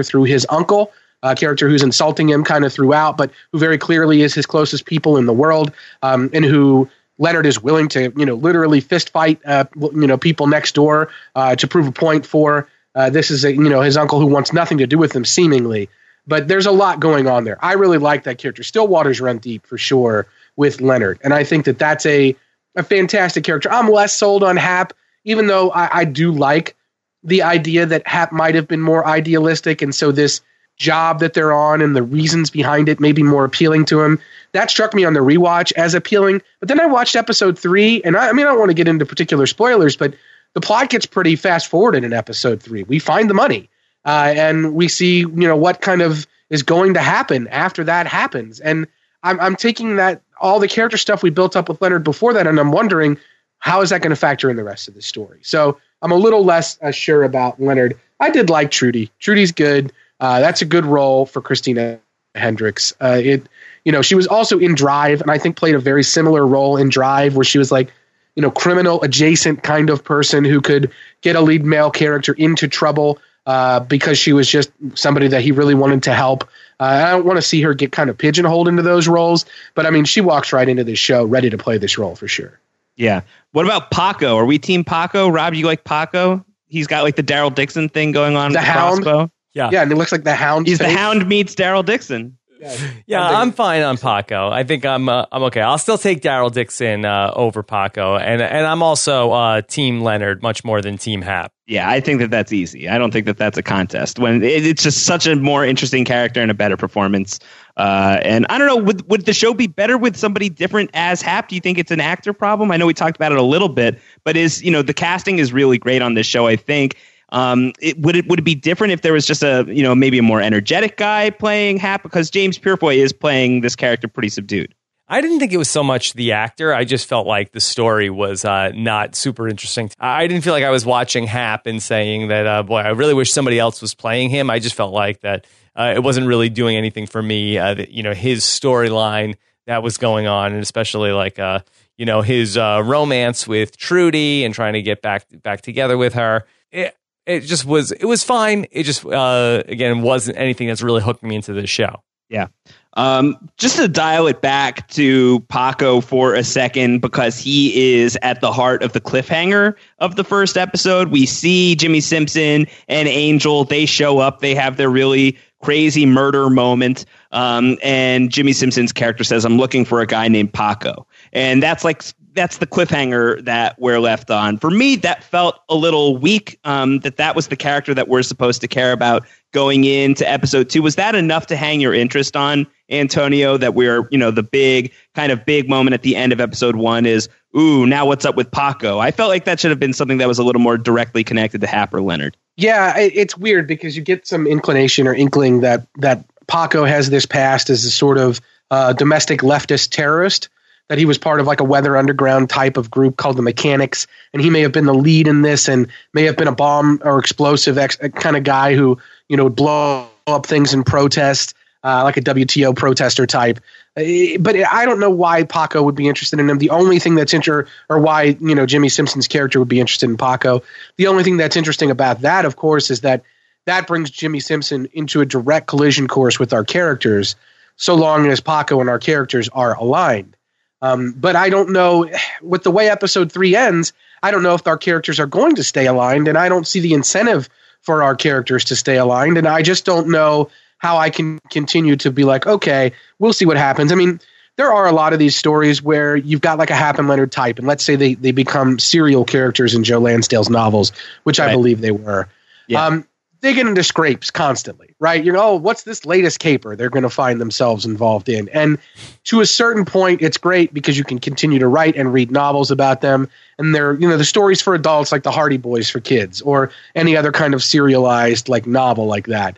[0.03, 0.91] through his uncle
[1.23, 4.85] a character who's insulting him kind of throughout, but who very clearly is his closest
[4.85, 9.11] people in the world, um, and who Leonard is willing to, you know, literally fist
[9.11, 12.67] fight, uh, you know, people next door uh, to prove a point for.
[12.95, 15.23] Uh, this is a, you know, his uncle who wants nothing to do with him,
[15.23, 15.87] seemingly.
[16.27, 17.63] But there's a lot going on there.
[17.63, 18.63] I really like that character.
[18.63, 22.35] Still waters run deep for sure with Leonard, and I think that that's a
[22.75, 23.71] a fantastic character.
[23.71, 26.75] I'm less sold on Hap, even though I, I do like
[27.23, 30.41] the idea that Hap might have been more idealistic, and so this
[30.81, 34.19] job that they're on and the reasons behind it may be more appealing to him.
[34.53, 36.41] That struck me on the rewatch as appealing.
[36.59, 38.87] But then I watched episode three, and I, I mean, I don't want to get
[38.87, 40.15] into particular spoilers, but
[40.53, 42.83] the plot gets pretty fast forwarded in episode three.
[42.83, 43.69] We find the money,
[44.03, 48.07] uh, and we see, you know, what kind of is going to happen after that
[48.07, 48.59] happens.
[48.59, 48.87] And
[49.23, 52.47] I'm, I'm taking that all the character stuff we built up with Leonard before that,
[52.47, 53.17] and I'm wondering
[53.59, 55.39] how is that going to factor in the rest of the story.
[55.43, 57.97] So I'm a little less uh, sure about Leonard.
[58.19, 59.11] I did like Trudy.
[59.19, 59.93] Trudy's good.
[60.21, 61.99] Uh, that's a good role for Christina
[62.35, 62.93] Hendricks.
[63.01, 63.49] Uh, it,
[63.83, 66.77] you know, she was also in Drive, and I think played a very similar role
[66.77, 67.91] in Drive, where she was like,
[68.35, 72.67] you know, criminal adjacent kind of person who could get a lead male character into
[72.67, 76.43] trouble uh, because she was just somebody that he really wanted to help.
[76.79, 79.85] Uh, I don't want to see her get kind of pigeonholed into those roles, but
[79.85, 82.59] I mean, she walks right into this show ready to play this role for sure.
[82.95, 83.21] Yeah.
[83.51, 84.37] What about Paco?
[84.37, 85.27] Are we Team Paco?
[85.27, 86.45] Rob, you like Paco?
[86.67, 88.53] He's got like the Daryl Dixon thing going on.
[88.53, 89.03] The Hound.
[89.03, 89.31] Crossbow.
[89.53, 90.67] Yeah, yeah, and it looks like the Hound.
[90.67, 90.87] He's face.
[90.87, 92.37] the Hound meets Daryl Dixon.
[92.61, 94.49] Yeah, yeah I'm fine on Paco.
[94.51, 95.61] I think I'm uh, I'm okay.
[95.61, 100.43] I'll still take Daryl Dixon uh, over Paco, and and I'm also uh, Team Leonard
[100.43, 101.51] much more than Team Hap.
[101.65, 102.87] Yeah, I think that that's easy.
[102.87, 104.19] I don't think that that's a contest.
[104.19, 107.39] When it, it's just such a more interesting character and a better performance.
[107.77, 111.23] Uh, and I don't know, would would the show be better with somebody different as
[111.23, 111.47] Hap?
[111.47, 112.69] Do you think it's an actor problem?
[112.71, 115.39] I know we talked about it a little bit, but is you know the casting
[115.39, 116.45] is really great on this show.
[116.45, 116.95] I think
[117.31, 119.95] um, it, would it would it be different if there was just a you know
[119.95, 124.29] maybe a more energetic guy playing Hap because James Purefoy is playing this character pretty
[124.29, 124.73] subdued.
[125.07, 126.73] I didn't think it was so much the actor.
[126.73, 129.89] I just felt like the story was uh, not super interesting.
[129.99, 133.13] I didn't feel like I was watching Hap and saying that, uh, boy, I really
[133.13, 134.49] wish somebody else was playing him.
[134.49, 137.57] I just felt like that uh, it wasn't really doing anything for me.
[137.57, 139.35] Uh, that, you know, his storyline
[139.67, 141.59] that was going on, and especially like uh,
[141.97, 146.13] you know his uh, romance with Trudy and trying to get back back together with
[146.13, 146.45] her.
[146.71, 148.65] It, it just was it was fine.
[148.71, 152.03] It just uh, again wasn't anything that's really hooked me into the show.
[152.29, 152.47] Yeah.
[152.93, 158.41] Um, just to dial it back to Paco for a second, because he is at
[158.41, 161.09] the heart of the cliffhanger of the first episode.
[161.09, 163.63] We see Jimmi Simpson and Angel.
[163.63, 164.39] They show up.
[164.39, 167.05] They have their really crazy murder moment.
[167.31, 171.07] Um, and Jimmi Simpson's character says, I'm looking for a guy named Paco.
[171.31, 174.57] And that's like that's the cliffhanger that we're left on.
[174.57, 176.59] For me, that felt a little weak.
[176.63, 180.69] Um, that that was the character that we're supposed to care about going into episode
[180.69, 180.81] two.
[180.81, 183.57] Was that enough to hang your interest on Antonio?
[183.57, 186.75] That we're you know the big kind of big moment at the end of episode
[186.75, 188.99] one is ooh now what's up with Paco?
[188.99, 191.61] I felt like that should have been something that was a little more directly connected
[191.61, 192.37] to Hap and Leonard.
[192.57, 197.25] Yeah, it's weird because you get some inclination or inkling that that Paco has this
[197.25, 198.39] past as a sort of
[198.71, 200.49] uh, domestic leftist terrorist
[200.91, 204.07] that he was part of like a weather underground type of group called the Mechanics,
[204.33, 206.99] and he may have been the lead in this, and may have been a bomb
[207.05, 208.99] or explosive ex- kind of guy who
[209.29, 211.53] you know would blow up things in protest,
[211.85, 213.59] uh, like a WTO protester type.
[213.95, 214.03] Uh,
[214.41, 216.57] but I don't know why Paco would be interested in him.
[216.57, 220.09] The only thing that's inter or why you know Jimmi Simpson's character would be interested
[220.09, 220.61] in Paco.
[220.97, 223.23] The only thing that's interesting about that, of course, is that
[223.65, 227.37] that brings Jimmi Simpson into a direct collision course with our characters,
[227.77, 230.35] so long as Paco and our characters are aligned.
[230.81, 232.09] Um, but I don't know
[232.41, 233.93] with the way episode three ends.
[234.23, 236.79] I don't know if our characters are going to stay aligned, and I don't see
[236.79, 237.49] the incentive
[237.81, 239.37] for our characters to stay aligned.
[239.37, 243.45] And I just don't know how I can continue to be like, okay, we'll see
[243.45, 243.91] what happens.
[243.91, 244.19] I mean,
[244.57, 247.31] there are a lot of these stories where you've got like a Hap and Leonard
[247.31, 250.91] type, and let's say they, they become serial characters in Joe Lansdale's novels,
[251.23, 251.49] which right.
[251.49, 252.27] I believe they were.
[252.67, 252.85] Yeah.
[252.85, 253.07] Um,
[253.41, 255.23] get into scrapes constantly, right?
[255.23, 258.47] You know, oh, what's this latest caper they're going to find themselves involved in?
[258.49, 258.77] And
[259.25, 262.69] to a certain point, it's great because you can continue to write and read novels
[262.69, 263.27] about them.
[263.57, 266.71] And they're, you know, the stories for adults like the Hardy Boys for kids or
[266.93, 269.57] any other kind of serialized like novel like that.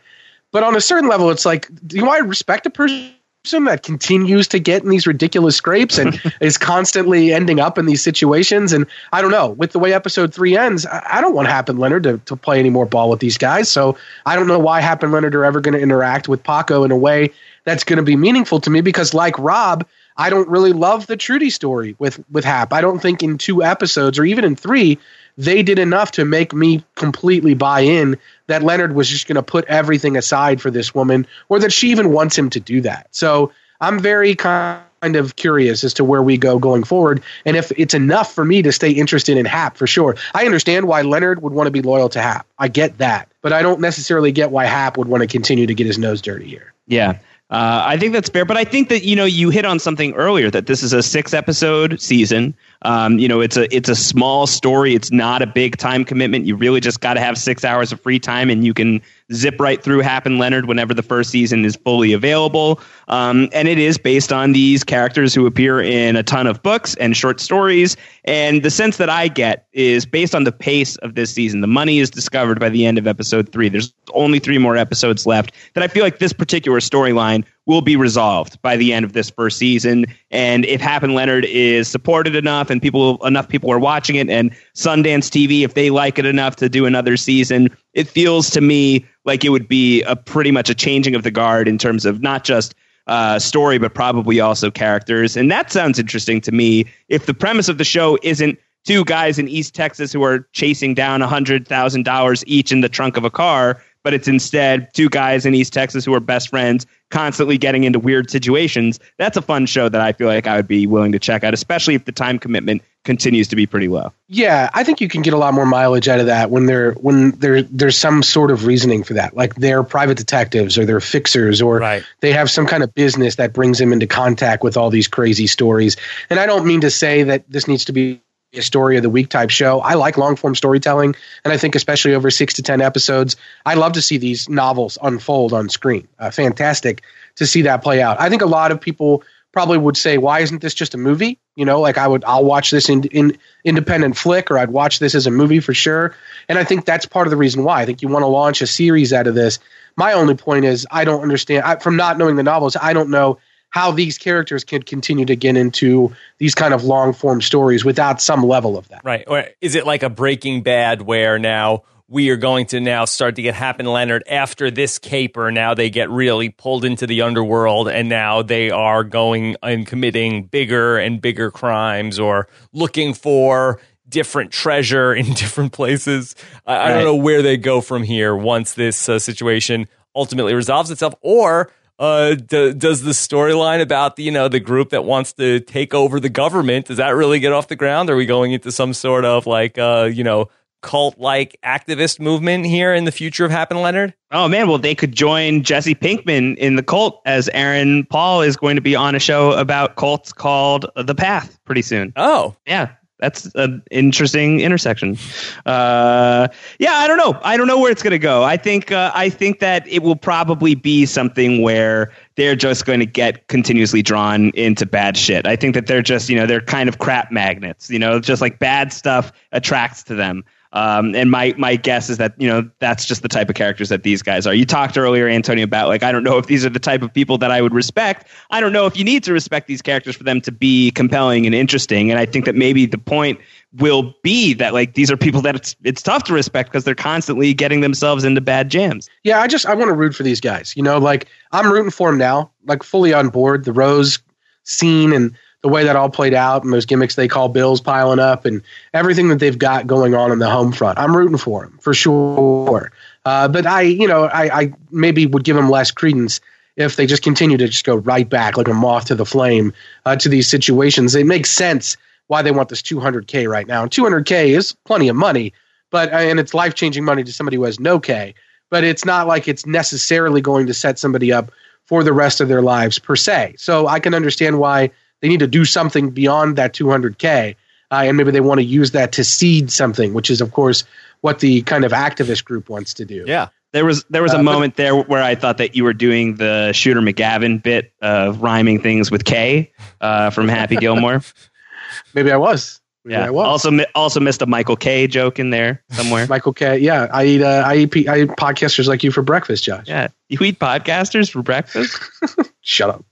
[0.51, 3.11] But on a certain level, it's like, do you I respect a person
[3.51, 8.01] that continues to get in these ridiculous scrapes and is constantly ending up in these
[8.01, 8.71] situations.
[8.71, 11.77] And I don't know, with the way episode three ends, I, don't want Hap and
[11.77, 13.69] Leonard to, to play any more ball with these guys.
[13.69, 16.85] So I don't know why Hap and Leonard are ever going to interact with Paco
[16.85, 17.31] in a way
[17.65, 21.17] that's going to be meaningful to me because, like Rob, I don't really love the
[21.17, 22.71] Trudy story with with Hap.
[22.71, 24.99] I don't think in two episodes or even in three
[25.37, 29.43] they did enough to make me completely buy in that Leonard was just going to
[29.43, 33.07] put everything aside for this woman or that she even wants him to do that.
[33.11, 37.71] So I'm very kind of curious as to where we go going forward and if
[37.77, 40.15] it's enough for me to stay interested in Hap for sure.
[40.33, 42.47] I understand why Leonard would want to be loyal to Hap.
[42.57, 43.29] I get that.
[43.41, 46.21] But I don't necessarily get why Hap would want to continue to get his nose
[46.21, 46.73] dirty here.
[46.87, 47.17] Yeah.
[47.53, 50.13] Uh, I think that's fair, but I think that you know you hit on something
[50.13, 52.55] earlier that this is a six episode season.
[52.81, 54.95] Um, you know, it's a it's a small story.
[54.95, 56.47] It's not a big time commitment.
[56.47, 59.55] You really just got to have six hours of free time, and you can zip
[59.59, 62.79] right through Hap and Leonard whenever the first season is fully available.
[63.07, 66.95] Um, and it is based on these characters who appear in a ton of books
[66.95, 67.97] and short stories.
[68.25, 71.61] And the sense that I get is based on the pace of this season.
[71.61, 73.69] The money is discovered by the end of episode three.
[73.69, 75.51] There's only three more episodes left.
[75.73, 79.29] That I feel like this particular storyline will be resolved by the end of this
[79.29, 80.05] first season.
[80.31, 84.29] And if Hap and Leonard is supported enough and people enough people are watching it
[84.29, 88.61] and Sundance TV, if they like it enough to do another season, it feels to
[88.61, 92.05] me like it would be a pretty much a changing of the guard in terms
[92.05, 92.75] of not just
[93.07, 95.35] uh, story, but probably also characters.
[95.35, 96.85] And that sounds interesting to me.
[97.09, 100.93] If the premise of the show isn't two guys in East Texas who are chasing
[100.93, 105.55] down $100,000 each in the trunk of a car, but it's instead two guys in
[105.55, 108.99] East Texas who are best friends, constantly getting into weird situations.
[109.17, 111.53] That's a fun show that I feel like I would be willing to check out,
[111.53, 114.13] especially if the time commitment continues to be pretty low.
[114.27, 116.93] Yeah, I think you can get a lot more mileage out of that when there
[116.93, 119.35] when there there's some sort of reasoning for that.
[119.35, 122.03] Like they're private detectives or they're fixers or right.
[122.21, 125.47] they have some kind of business that brings them into contact with all these crazy
[125.47, 125.97] stories.
[126.29, 128.21] And I don't mean to say that this needs to be
[128.53, 129.79] a story of the week type show.
[129.79, 133.35] I like long form storytelling, and I think especially over six to ten episodes,
[133.65, 136.07] I love to see these novels unfold on screen.
[136.19, 137.03] Uh, fantastic
[137.35, 138.19] to see that play out.
[138.19, 141.39] I think a lot of people probably would say, "Why isn't this just a movie?"
[141.55, 144.99] You know, like I would, I'll watch this in, in independent flick, or I'd watch
[144.99, 146.15] this as a movie for sure.
[146.49, 147.81] And I think that's part of the reason why.
[147.81, 149.59] I think you want to launch a series out of this.
[149.95, 152.75] My only point is, I don't understand I, from not knowing the novels.
[152.79, 153.37] I don't know
[153.73, 158.21] how these characters can continue to get into these kind of long form stories without
[158.21, 159.01] some level of that.
[159.03, 159.23] Right.
[159.27, 163.35] Or is it like a Breaking Bad where now we are going to now start
[163.37, 165.51] to get Hap and Leonard after this caper.
[165.51, 170.43] Now they get really pulled into the underworld, and now they are going and committing
[170.43, 176.35] bigger and bigger crimes or looking for different treasure in different places.
[176.67, 180.91] I, I don't know where they go from here once this uh, situation ultimately resolves
[180.91, 185.33] itself, or uh, d- does the storyline about the, you know the group that wants
[185.33, 188.09] to take over the government does that really get off the ground?
[188.09, 190.49] Are we going into some sort of like uh, you know
[190.81, 194.13] cult like activist movement here in the future of Hap and Leonard?
[194.31, 198.57] Oh man, well they could join Jesse Pinkman in the cult as Aaron Paul is
[198.57, 202.13] going to be on a show about cults called The Path pretty soon.
[202.15, 202.93] Oh, yeah.
[203.23, 205.17] That's an interesting intersection.
[205.65, 207.39] Uh, yeah, I don't know.
[207.41, 208.43] I don't know where it's going to go.
[208.43, 212.99] I think uh, I think that it will probably be something where they're just going
[212.99, 215.47] to get continuously drawn into bad shit.
[215.47, 217.89] I think that they're just you know they're kind of crap magnets.
[217.89, 220.43] You know, just like bad stuff attracts to them.
[220.73, 223.89] Um, and my my guess is that you know that's just the type of characters
[223.89, 224.55] that these guys are.
[224.55, 227.13] You talked earlier, Antonio, about like I don't know if these are the type of
[227.13, 228.27] people that I would respect.
[228.49, 231.45] I don't know if you need to respect these characters for them to be compelling
[231.45, 232.09] and interesting.
[232.09, 233.39] And I think that maybe the point
[233.77, 236.95] will be that like these are people that it's it's tough to respect because they're
[236.95, 239.09] constantly getting themselves into bad jams.
[239.23, 240.75] Yeah, I just I want to root for these guys.
[240.75, 243.65] You know, like I'm rooting for them now, like fully on board.
[243.65, 244.17] The Rose
[244.63, 248.19] scene and the way that all played out and those gimmicks they call bills piling
[248.19, 248.61] up and
[248.93, 250.99] everything that they've got going on in the home front.
[250.99, 252.91] I'm rooting for them for sure.
[253.25, 256.41] Uh, but I, you know, I, I maybe would give them less credence
[256.75, 259.73] if they just continue to just go right back like a moth to the flame
[260.05, 261.15] uh, to these situations.
[261.15, 261.95] It makes sense
[262.27, 263.83] why they want this 200k right now.
[263.83, 265.53] And 200k is plenty of money,
[265.91, 268.35] but uh, and it's life changing money to somebody who has no k.
[268.69, 271.51] But it's not like it's necessarily going to set somebody up
[271.85, 273.55] for the rest of their lives per se.
[273.57, 274.89] So I can understand why
[275.23, 277.55] they need to do something beyond that 200K.
[277.89, 280.83] Uh, and maybe they want to use that to seed something, which is, of course,
[281.21, 283.23] what the kind of activist group wants to do.
[283.25, 283.47] Yeah.
[283.71, 286.35] There was there was a uh, moment there where I thought that you were doing
[286.35, 289.71] the Shooter McGavin bit of rhyming things with K
[290.01, 291.21] uh, from Happy Gilmore.
[292.13, 292.81] Maybe I was.
[293.05, 293.25] Maybe yeah.
[293.25, 293.65] I was.
[293.65, 296.27] Also, also missed a Michael K joke in there somewhere.
[296.27, 296.77] Michael K.
[296.79, 297.41] Yeah, I eat.
[297.41, 298.07] Uh, I eat.
[298.07, 299.87] I eat podcasters like you for breakfast, Josh.
[299.87, 301.97] Yeah, you eat podcasters for breakfast.
[302.61, 303.05] Shut up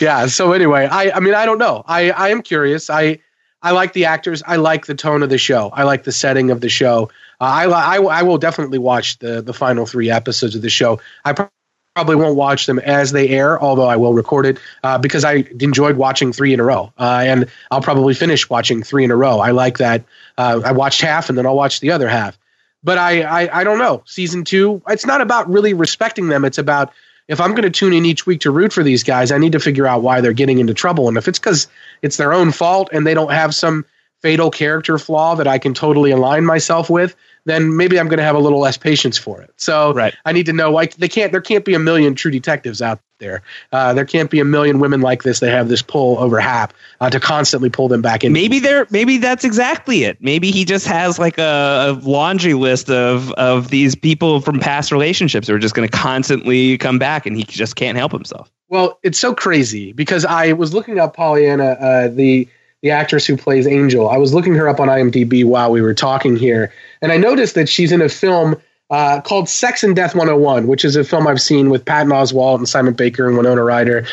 [0.00, 0.26] yeah.
[0.26, 1.82] So anyway, I I mean I don't know.
[1.86, 2.90] I I am curious.
[2.90, 3.18] I
[3.62, 4.42] I like the actors.
[4.46, 5.70] I like the tone of the show.
[5.72, 7.10] I like the setting of the show.
[7.40, 11.00] Uh, I, I I will definitely watch the the final three episodes of the show.
[11.24, 11.48] I
[11.96, 15.46] probably won't watch them as they air, although I will record it uh, because I
[15.60, 19.16] enjoyed watching three in a row, uh, and I'll probably finish watching three in a
[19.16, 19.40] row.
[19.40, 20.04] I like that.
[20.36, 22.38] Uh, I watched half and then I'll watch the other half.
[22.84, 24.02] But I, I I don't know.
[24.06, 26.44] Season two, it's not about really respecting them.
[26.44, 26.92] It's about
[27.28, 29.52] if I'm going to tune in each week to root for these guys, I need
[29.52, 31.08] to figure out why they're getting into trouble.
[31.08, 31.66] And if it's because
[32.02, 33.84] it's their own fault and they don't have some
[34.22, 37.16] fatal character flaw that I can totally align myself with,
[37.46, 39.50] then maybe I'm going to have a little less patience for it.
[39.56, 40.14] So right.
[40.24, 41.32] I need to know why they can't.
[41.32, 43.42] There can't be a million true detectives out there.
[43.72, 45.40] Uh, there can't be a million women like this.
[45.40, 48.32] They have this pull over Hap uh, to constantly pull them back in.
[48.32, 48.86] Maybe there.
[48.90, 50.18] Maybe that's exactly it.
[50.20, 54.92] Maybe he just has like a, a laundry list of of these people from past
[54.92, 58.50] relationships who are just going to constantly come back, and he just can't help himself.
[58.68, 62.48] Well, it's so crazy because I was looking up Pollyanna, uh, the
[62.86, 64.08] the actress who plays Angel.
[64.08, 66.72] I was looking her up on IMDb while we were talking here,
[67.02, 68.54] and I noticed that she's in a film
[68.90, 72.58] uh, called Sex and Death 101, which is a film I've seen with Patton Oswalt
[72.58, 74.06] and Simon Baker and Winona Ryder,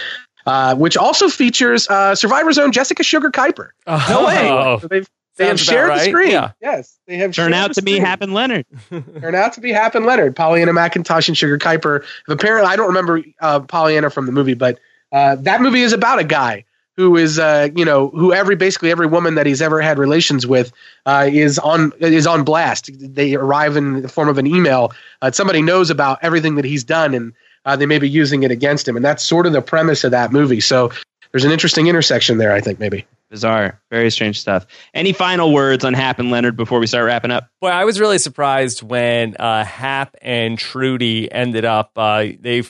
[0.48, 3.70] uh, which also features uh, Survivor's own Jessica Sugar Kiper.
[3.86, 4.80] Oh, no way.
[4.82, 5.08] So they've
[5.38, 6.00] they have shared right.
[6.00, 6.32] the screen.
[6.32, 6.52] Yeah.
[6.60, 7.32] Yes, they have.
[7.32, 8.66] Turn out to be Hap and Leonard.
[8.90, 10.36] Turn out to be Hap and Leonard.
[10.36, 12.04] Pollyanna McIntosh and Sugar Kiper.
[12.28, 14.80] Apparently, I don't remember uh, Pollyanna from the movie, but
[15.12, 16.66] uh, that movie is about a guy
[16.98, 20.46] who is uh, you know who every basically every woman that he's ever had relations
[20.46, 20.72] with
[21.06, 22.90] uh, is on is on blast.
[23.00, 24.94] They arrive in the form of an email.
[25.22, 27.34] Uh, somebody knows about everything that he's done, and
[27.66, 28.96] uh, they may be using it against him.
[28.96, 30.60] And that's sort of the premise of that movie.
[30.60, 30.92] So
[31.32, 32.52] there's an interesting intersection there.
[32.52, 34.68] I think maybe bizarre, very strange stuff.
[34.94, 37.50] Any final words on Hap and Leonard before we start wrapping up?
[37.62, 41.92] Well, I was really surprised when uh, Hap and Trudy ended up.
[41.96, 42.64] Uh, they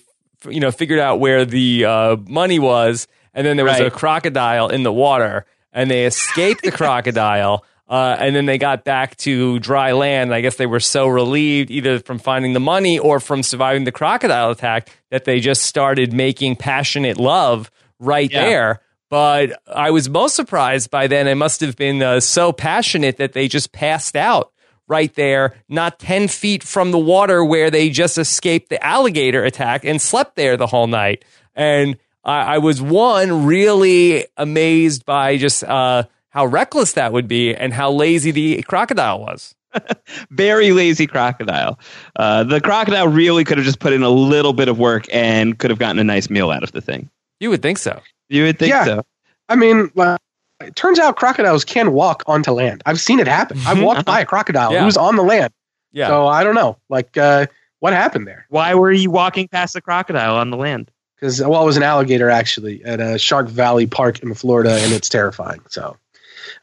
[0.50, 3.88] you know figured out where the money was and then there was right.
[3.88, 7.66] a crocodile in the water, and they escaped the crocodile.
[7.88, 10.34] Uh, and then they got back to dry land.
[10.34, 13.92] I guess they were so relieved either from finding the money or from surviving the
[13.92, 17.70] crocodile attack that they just started making passionate love
[18.00, 18.46] right yeah.
[18.46, 18.82] there.
[19.10, 21.28] But I was most surprised by then.
[21.28, 24.52] It must have been uh, so passionate that they just passed out
[24.88, 29.86] right there, not 10 feet from the water where they just escaped the alligator attack
[29.86, 31.24] and slept there the whole night.
[31.56, 37.56] And I, I was one really amazed by just uh, how reckless that would be
[37.56, 39.56] and how lazy the crocodile was.
[40.30, 41.80] Very lazy crocodile.
[42.16, 45.58] Uh, the crocodile really could have just put in a little bit of work and
[45.58, 47.10] could have gotten a nice meal out of the thing.
[47.40, 48.00] You would think so.
[48.30, 48.86] You would think Yeah.
[48.86, 49.02] so.
[49.50, 50.18] I mean, uh,
[50.62, 52.82] it turns out crocodiles can walk onto land.
[52.86, 53.60] I've seen it happen.
[53.66, 54.80] I walked by a crocodile Yeah.
[54.80, 55.52] who was on the land.
[55.92, 56.08] Yeah.
[56.08, 57.48] So I don't know, like, uh,
[57.80, 58.46] what happened there?
[58.50, 60.90] Why were you walking past the crocodile on the land?
[61.24, 64.92] Because well, it was an alligator actually at uh, Shark Valley Park in Florida, and
[64.92, 65.62] it's terrifying.
[65.70, 65.96] So,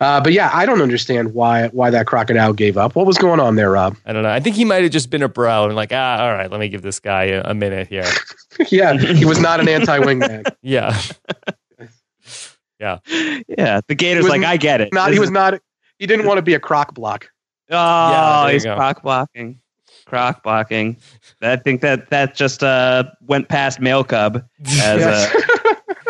[0.02, 2.94] uh, but yeah, I don't understand why why that crocodile gave up.
[2.94, 3.96] What was going on there, Rob?
[4.04, 4.28] I don't know.
[4.28, 6.61] I think he might have just been a bro and like, ah, all right, let
[6.61, 8.04] me give this guy a, a minute here.
[8.70, 10.44] yeah, he was not an anti-wingman.
[10.62, 11.00] Yeah.
[12.78, 12.98] Yeah,
[13.48, 13.80] yeah.
[13.88, 14.92] the gator's Was like, I get it.
[14.92, 15.58] Not This he was is- not.
[15.98, 17.30] He didn't want to be a croc block.
[17.70, 17.76] Oh,
[18.46, 18.74] Yeah, he's go.
[18.76, 19.61] croc blocking.
[20.11, 20.96] Croc blocking.
[21.40, 24.44] I think that that just uh, went past mail cub
[24.82, 25.42] as a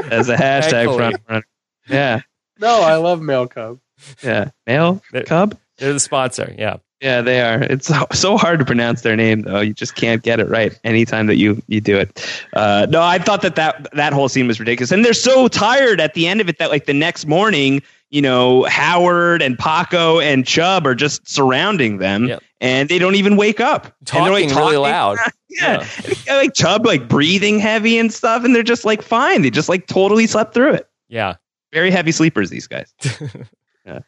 [0.13, 1.45] as a hashtag front runner.
[1.89, 2.21] Yeah,
[2.59, 3.79] no, I love male cub.
[4.23, 4.51] yeah.
[4.67, 5.57] Mail There- cub.
[5.79, 6.55] They're the sponsor.
[6.59, 6.77] Yeah.
[7.01, 7.63] Yeah, they are.
[7.63, 9.61] It's so, so hard to pronounce their name, though.
[9.61, 12.45] You just can't get it right anytime that you you do it.
[12.53, 15.99] Uh, no, I thought that, that that whole scene was ridiculous, and they're so tired
[15.99, 17.81] at the end of it that like the next morning,
[18.11, 22.43] you know, Howard and Paco and Chubb are just surrounding them, Yep.
[22.61, 23.95] And they don't even wake up.
[24.05, 25.19] Talking like, really talking- loud.
[25.49, 25.87] yeah,
[26.29, 29.43] like Chubb like breathing heavy and stuff, and they're just like fine.
[29.43, 31.35] They just like totally slept through it Yeah.
[31.73, 32.93] very heavy sleepers these guys
[33.87, 34.01] yeah.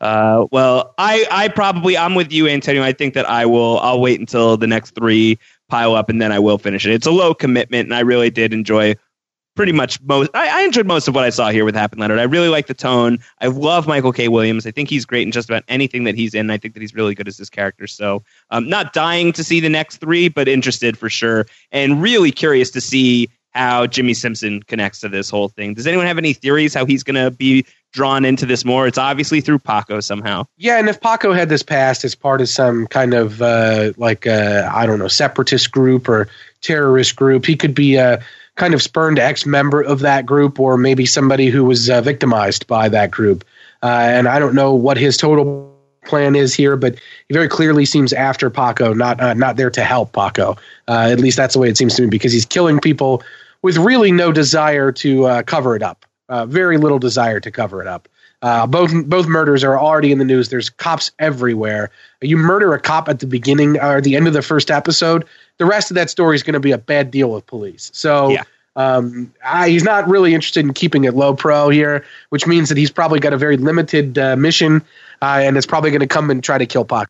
[0.00, 4.00] uh, well i i probably i'm with you antonio i think that i will i'll
[4.00, 5.38] wait until the next three
[5.68, 8.30] pile up and then i will finish it it's a low commitment and i really
[8.30, 8.94] did enjoy
[9.54, 12.00] pretty much most I, I enjoyed most of what i saw here with Hap and
[12.00, 12.18] Leonard.
[12.18, 13.18] I really like the tone.
[13.40, 14.28] I love michael k.
[14.28, 14.66] Williams.
[14.66, 16.50] I think he's great in just about anything that he's in.
[16.50, 17.86] I think that he's really good as this character.
[17.86, 21.46] So i'm not dying to see the next three but interested for sure.
[21.70, 25.74] And really curious to see how Jimmi Simpson connects to this whole thing.
[25.74, 28.86] Does anyone have any theories how he's going to be drawn into this more?
[28.86, 30.44] It's obviously through Paco somehow.
[30.56, 34.26] Yeah, and if Paco had this past as part of some kind of uh, like
[34.26, 36.28] uh, I don't know separatist group or
[36.62, 38.22] terrorist group, he could be a
[38.56, 42.66] kind of spurned ex member of that group, or maybe somebody who was uh, victimized
[42.66, 43.44] by that group.
[43.82, 45.74] Uh, and I don't know what his total
[46.04, 46.94] plan is here, but
[47.28, 50.56] he very clearly seems after Paco, not uh, not there to help Paco.
[50.88, 53.22] Uh, at least that's the way it seems to me, because he's killing people
[53.62, 56.04] with really no desire to uh, cover it up.
[56.28, 58.08] Uh, very little desire to cover it up.
[58.42, 60.48] Uh, both both murders are already in the news.
[60.48, 61.90] There's cops everywhere.
[62.20, 65.24] You murder a cop at the beginning or the end of the first episode.
[65.58, 67.90] The rest of that story is going to be a bad deal with police.
[67.94, 68.42] So Yeah.
[68.74, 72.76] um, I, he's not really interested in keeping it low pro here, which means that
[72.78, 74.82] he's probably got a very limited uh, mission,
[75.20, 77.06] uh, and it's probably going to come and try to kill Paco.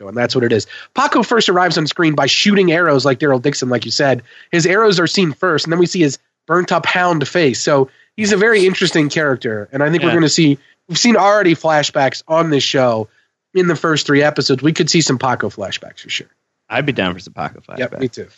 [0.00, 0.66] And that's what it is.
[0.94, 4.22] Paco first arrives on screen by shooting arrows like Daryl Dixon, like you said.
[4.52, 7.62] His arrows are seen first, and then we see his burnt up hound face.
[7.62, 10.58] So he's a very interesting character, and I think we're going to see.
[10.88, 13.08] We've seen already flashbacks on this show
[13.54, 14.62] in the first three episodes.
[14.62, 16.28] We could see some Paco flashbacks for sure.
[16.68, 17.78] I'd be down for some Paco flashbacks.
[17.78, 18.28] Yep, me too.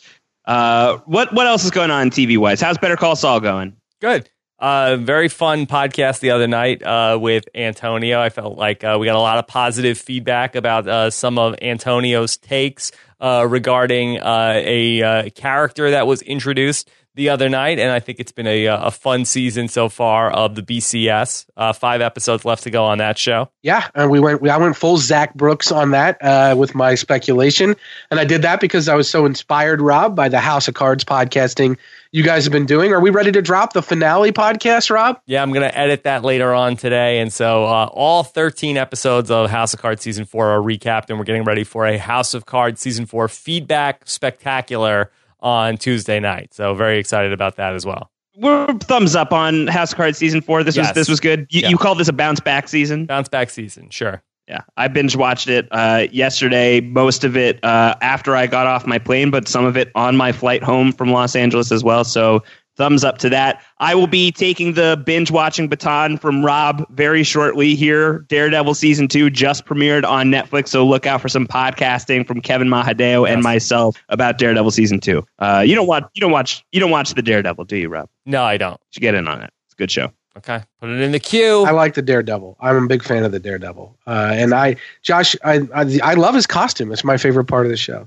[0.45, 2.61] Uh, what what else is going on TV wise?
[2.61, 3.77] How's Better Call Saul going?
[4.01, 4.29] Good.
[4.59, 8.21] Uh, very fun podcast the other night uh, with Antonio.
[8.21, 11.55] I felt like uh, we got a lot of positive feedback about uh, some of
[11.63, 17.91] Antonio's takes uh, regarding uh, a uh, character that was introduced the other night, and
[17.91, 21.47] I think it's been a, a fun season so far of the BCS.
[21.57, 23.51] Uh, five episodes left to go on that show.
[23.61, 24.49] Yeah, and we went.
[24.49, 27.75] I went full Zach Brooks on that uh, with my speculation,
[28.13, 31.05] and I did that because I was so inspired, Rob, by the House of Cards
[31.05, 31.77] podcasting
[32.11, 32.93] you guys have been doing.
[32.93, 35.21] Are we ready to drop the finale podcast, Rob?
[35.27, 37.19] Yeah, I'm going to edit that later on today.
[37.19, 41.19] And so uh, all 13 episodes of House of Cards season four are recapped, and
[41.19, 45.11] we're getting ready for a House of Cards season four feedback spectacular
[45.41, 46.53] on Tuesday night.
[46.55, 48.11] So very excited about that as well.
[48.37, 50.63] We're thumbs up on House of Cards season four.
[50.63, 51.47] This was this was good.
[51.51, 51.69] You, Yeah.
[51.71, 53.07] you call this a bounce back season?
[53.07, 54.23] Bounce back season, sure.
[54.47, 56.81] Yeah, I binge watched it uh, yesterday.
[56.81, 60.17] Most of it uh, after I got off my plane, but some of it on
[60.17, 62.03] my flight home from Los Angeles as well.
[62.03, 62.43] So
[62.79, 63.61] thumbs up to that.
[63.79, 68.21] I will be taking the binge watching baton from Rob very shortly here.
[68.29, 72.69] Daredevil season two just premiered on Netflix, so look out for some podcasting from Kevin
[72.69, 75.27] Mahadeo and myself about Daredevil season two.
[75.39, 78.09] Uh, you don't watch you don't watch you don't watch the Daredevil, do you, Rob?
[78.25, 78.73] No, I don't.
[78.73, 79.51] You should get in on it.
[79.67, 80.13] It's a good show.
[80.37, 81.65] Okay, put it in the queue.
[81.65, 82.59] I like the Daredevil.
[82.61, 86.37] I'm a big fan of the Daredevil, uh, and I, Josh, I, I, I love
[86.37, 86.93] his costume.
[86.93, 88.07] It's my favorite part of the show.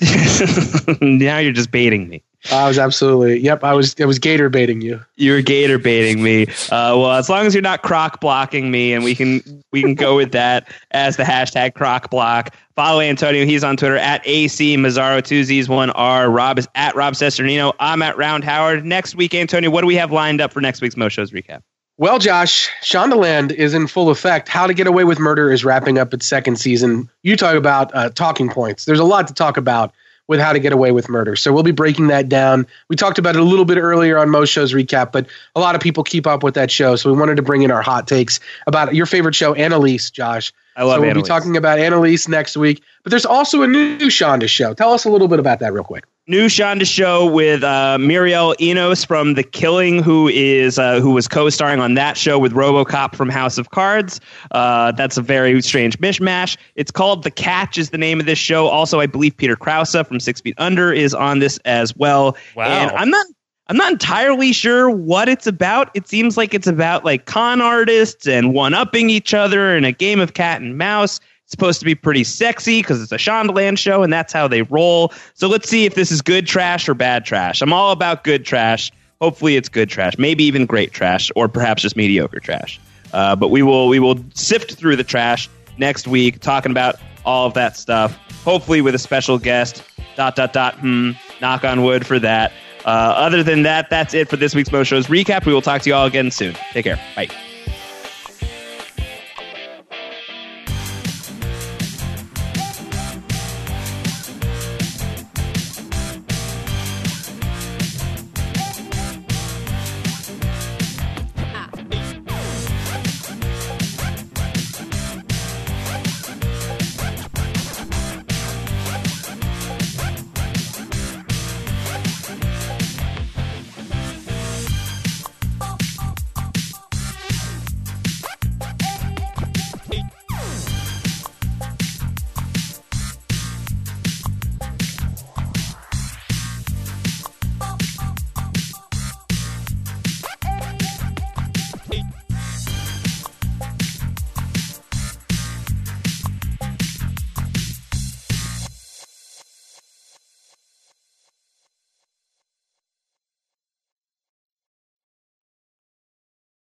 [1.00, 2.22] now you're just baiting me.
[2.52, 3.64] I was absolutely, yep.
[3.64, 5.00] I was, it was Gator baiting you.
[5.16, 6.46] You're gator baiting me.
[6.70, 9.42] Uh, well, as long as you're not croc blocking me, and we can
[9.72, 12.54] we can go with that as the hashtag croc block.
[12.76, 13.44] Follow Antonio.
[13.44, 16.30] He's on Twitter at AC Mazzaro two Z's one R.
[16.30, 17.72] Rob is at Rob Cesternino.
[17.80, 18.84] I'm at Round Howard.
[18.84, 21.62] Next week, Antonio, what do we have lined up for next week's Mo Shows recap?
[21.98, 24.48] Well, Josh, Shondaland is in full effect.
[24.48, 27.08] How to Get Away with Murder is wrapping up its second season.
[27.22, 28.84] You talk about uh, talking points.
[28.84, 29.94] There's a lot to talk about
[30.28, 31.36] with How to Get Away with Murder.
[31.36, 32.66] So we'll be breaking that down.
[32.88, 35.74] We talked about it a little bit earlier on Most Shows Recap, but a lot
[35.74, 36.96] of people keep up with that show.
[36.96, 40.52] So we wanted to bring in our hot takes about your favorite show, Annalise, Josh.
[40.76, 41.28] I love so we'll Annalise.
[41.28, 42.82] be talking about Annalise next week.
[43.04, 44.74] But there's also a new Shonda show.
[44.74, 46.04] Tell us a little bit about that real quick.
[46.28, 51.28] New Shonda show with uh, Mireille Enos from The Killing, who is uh, who was
[51.28, 54.20] co-starring on that show with RoboCop from House of Cards.
[54.50, 56.56] Uh, that's a very strange mishmash.
[56.74, 58.66] It's called The Catch is the name of this show.
[58.66, 62.36] Also, I believe Peter Krause from Six Feet Under is on this as well.
[62.56, 62.64] Wow.
[62.64, 63.26] And I'm not.
[63.68, 65.90] I'm not entirely sure what it's about.
[65.94, 69.90] It seems like it's about like con artists and one upping each other in a
[69.90, 71.18] game of cat and mouse.
[71.46, 74.62] It's supposed to be pretty sexy because it's a Shondaland show and that's how they
[74.62, 75.12] roll.
[75.34, 77.62] So let's see if this is good trash or bad trash.
[77.62, 78.90] I'm all about good trash.
[79.20, 82.80] Hopefully it's good trash, maybe even great trash, or perhaps just mediocre trash.
[83.12, 87.46] Uh, but we will we will sift through the trash next week, talking about all
[87.46, 88.18] of that stuff.
[88.44, 89.84] Hopefully with a special guest.
[90.16, 90.74] Dot dot dot.
[90.80, 91.12] Hmm.
[91.40, 92.52] Knock on wood for that.
[92.84, 95.46] Uh, other than that, that's it for this week's Mo Shows recap.
[95.46, 96.54] We will talk to you all again soon.
[96.72, 96.98] Take care.
[97.14, 97.28] Bye.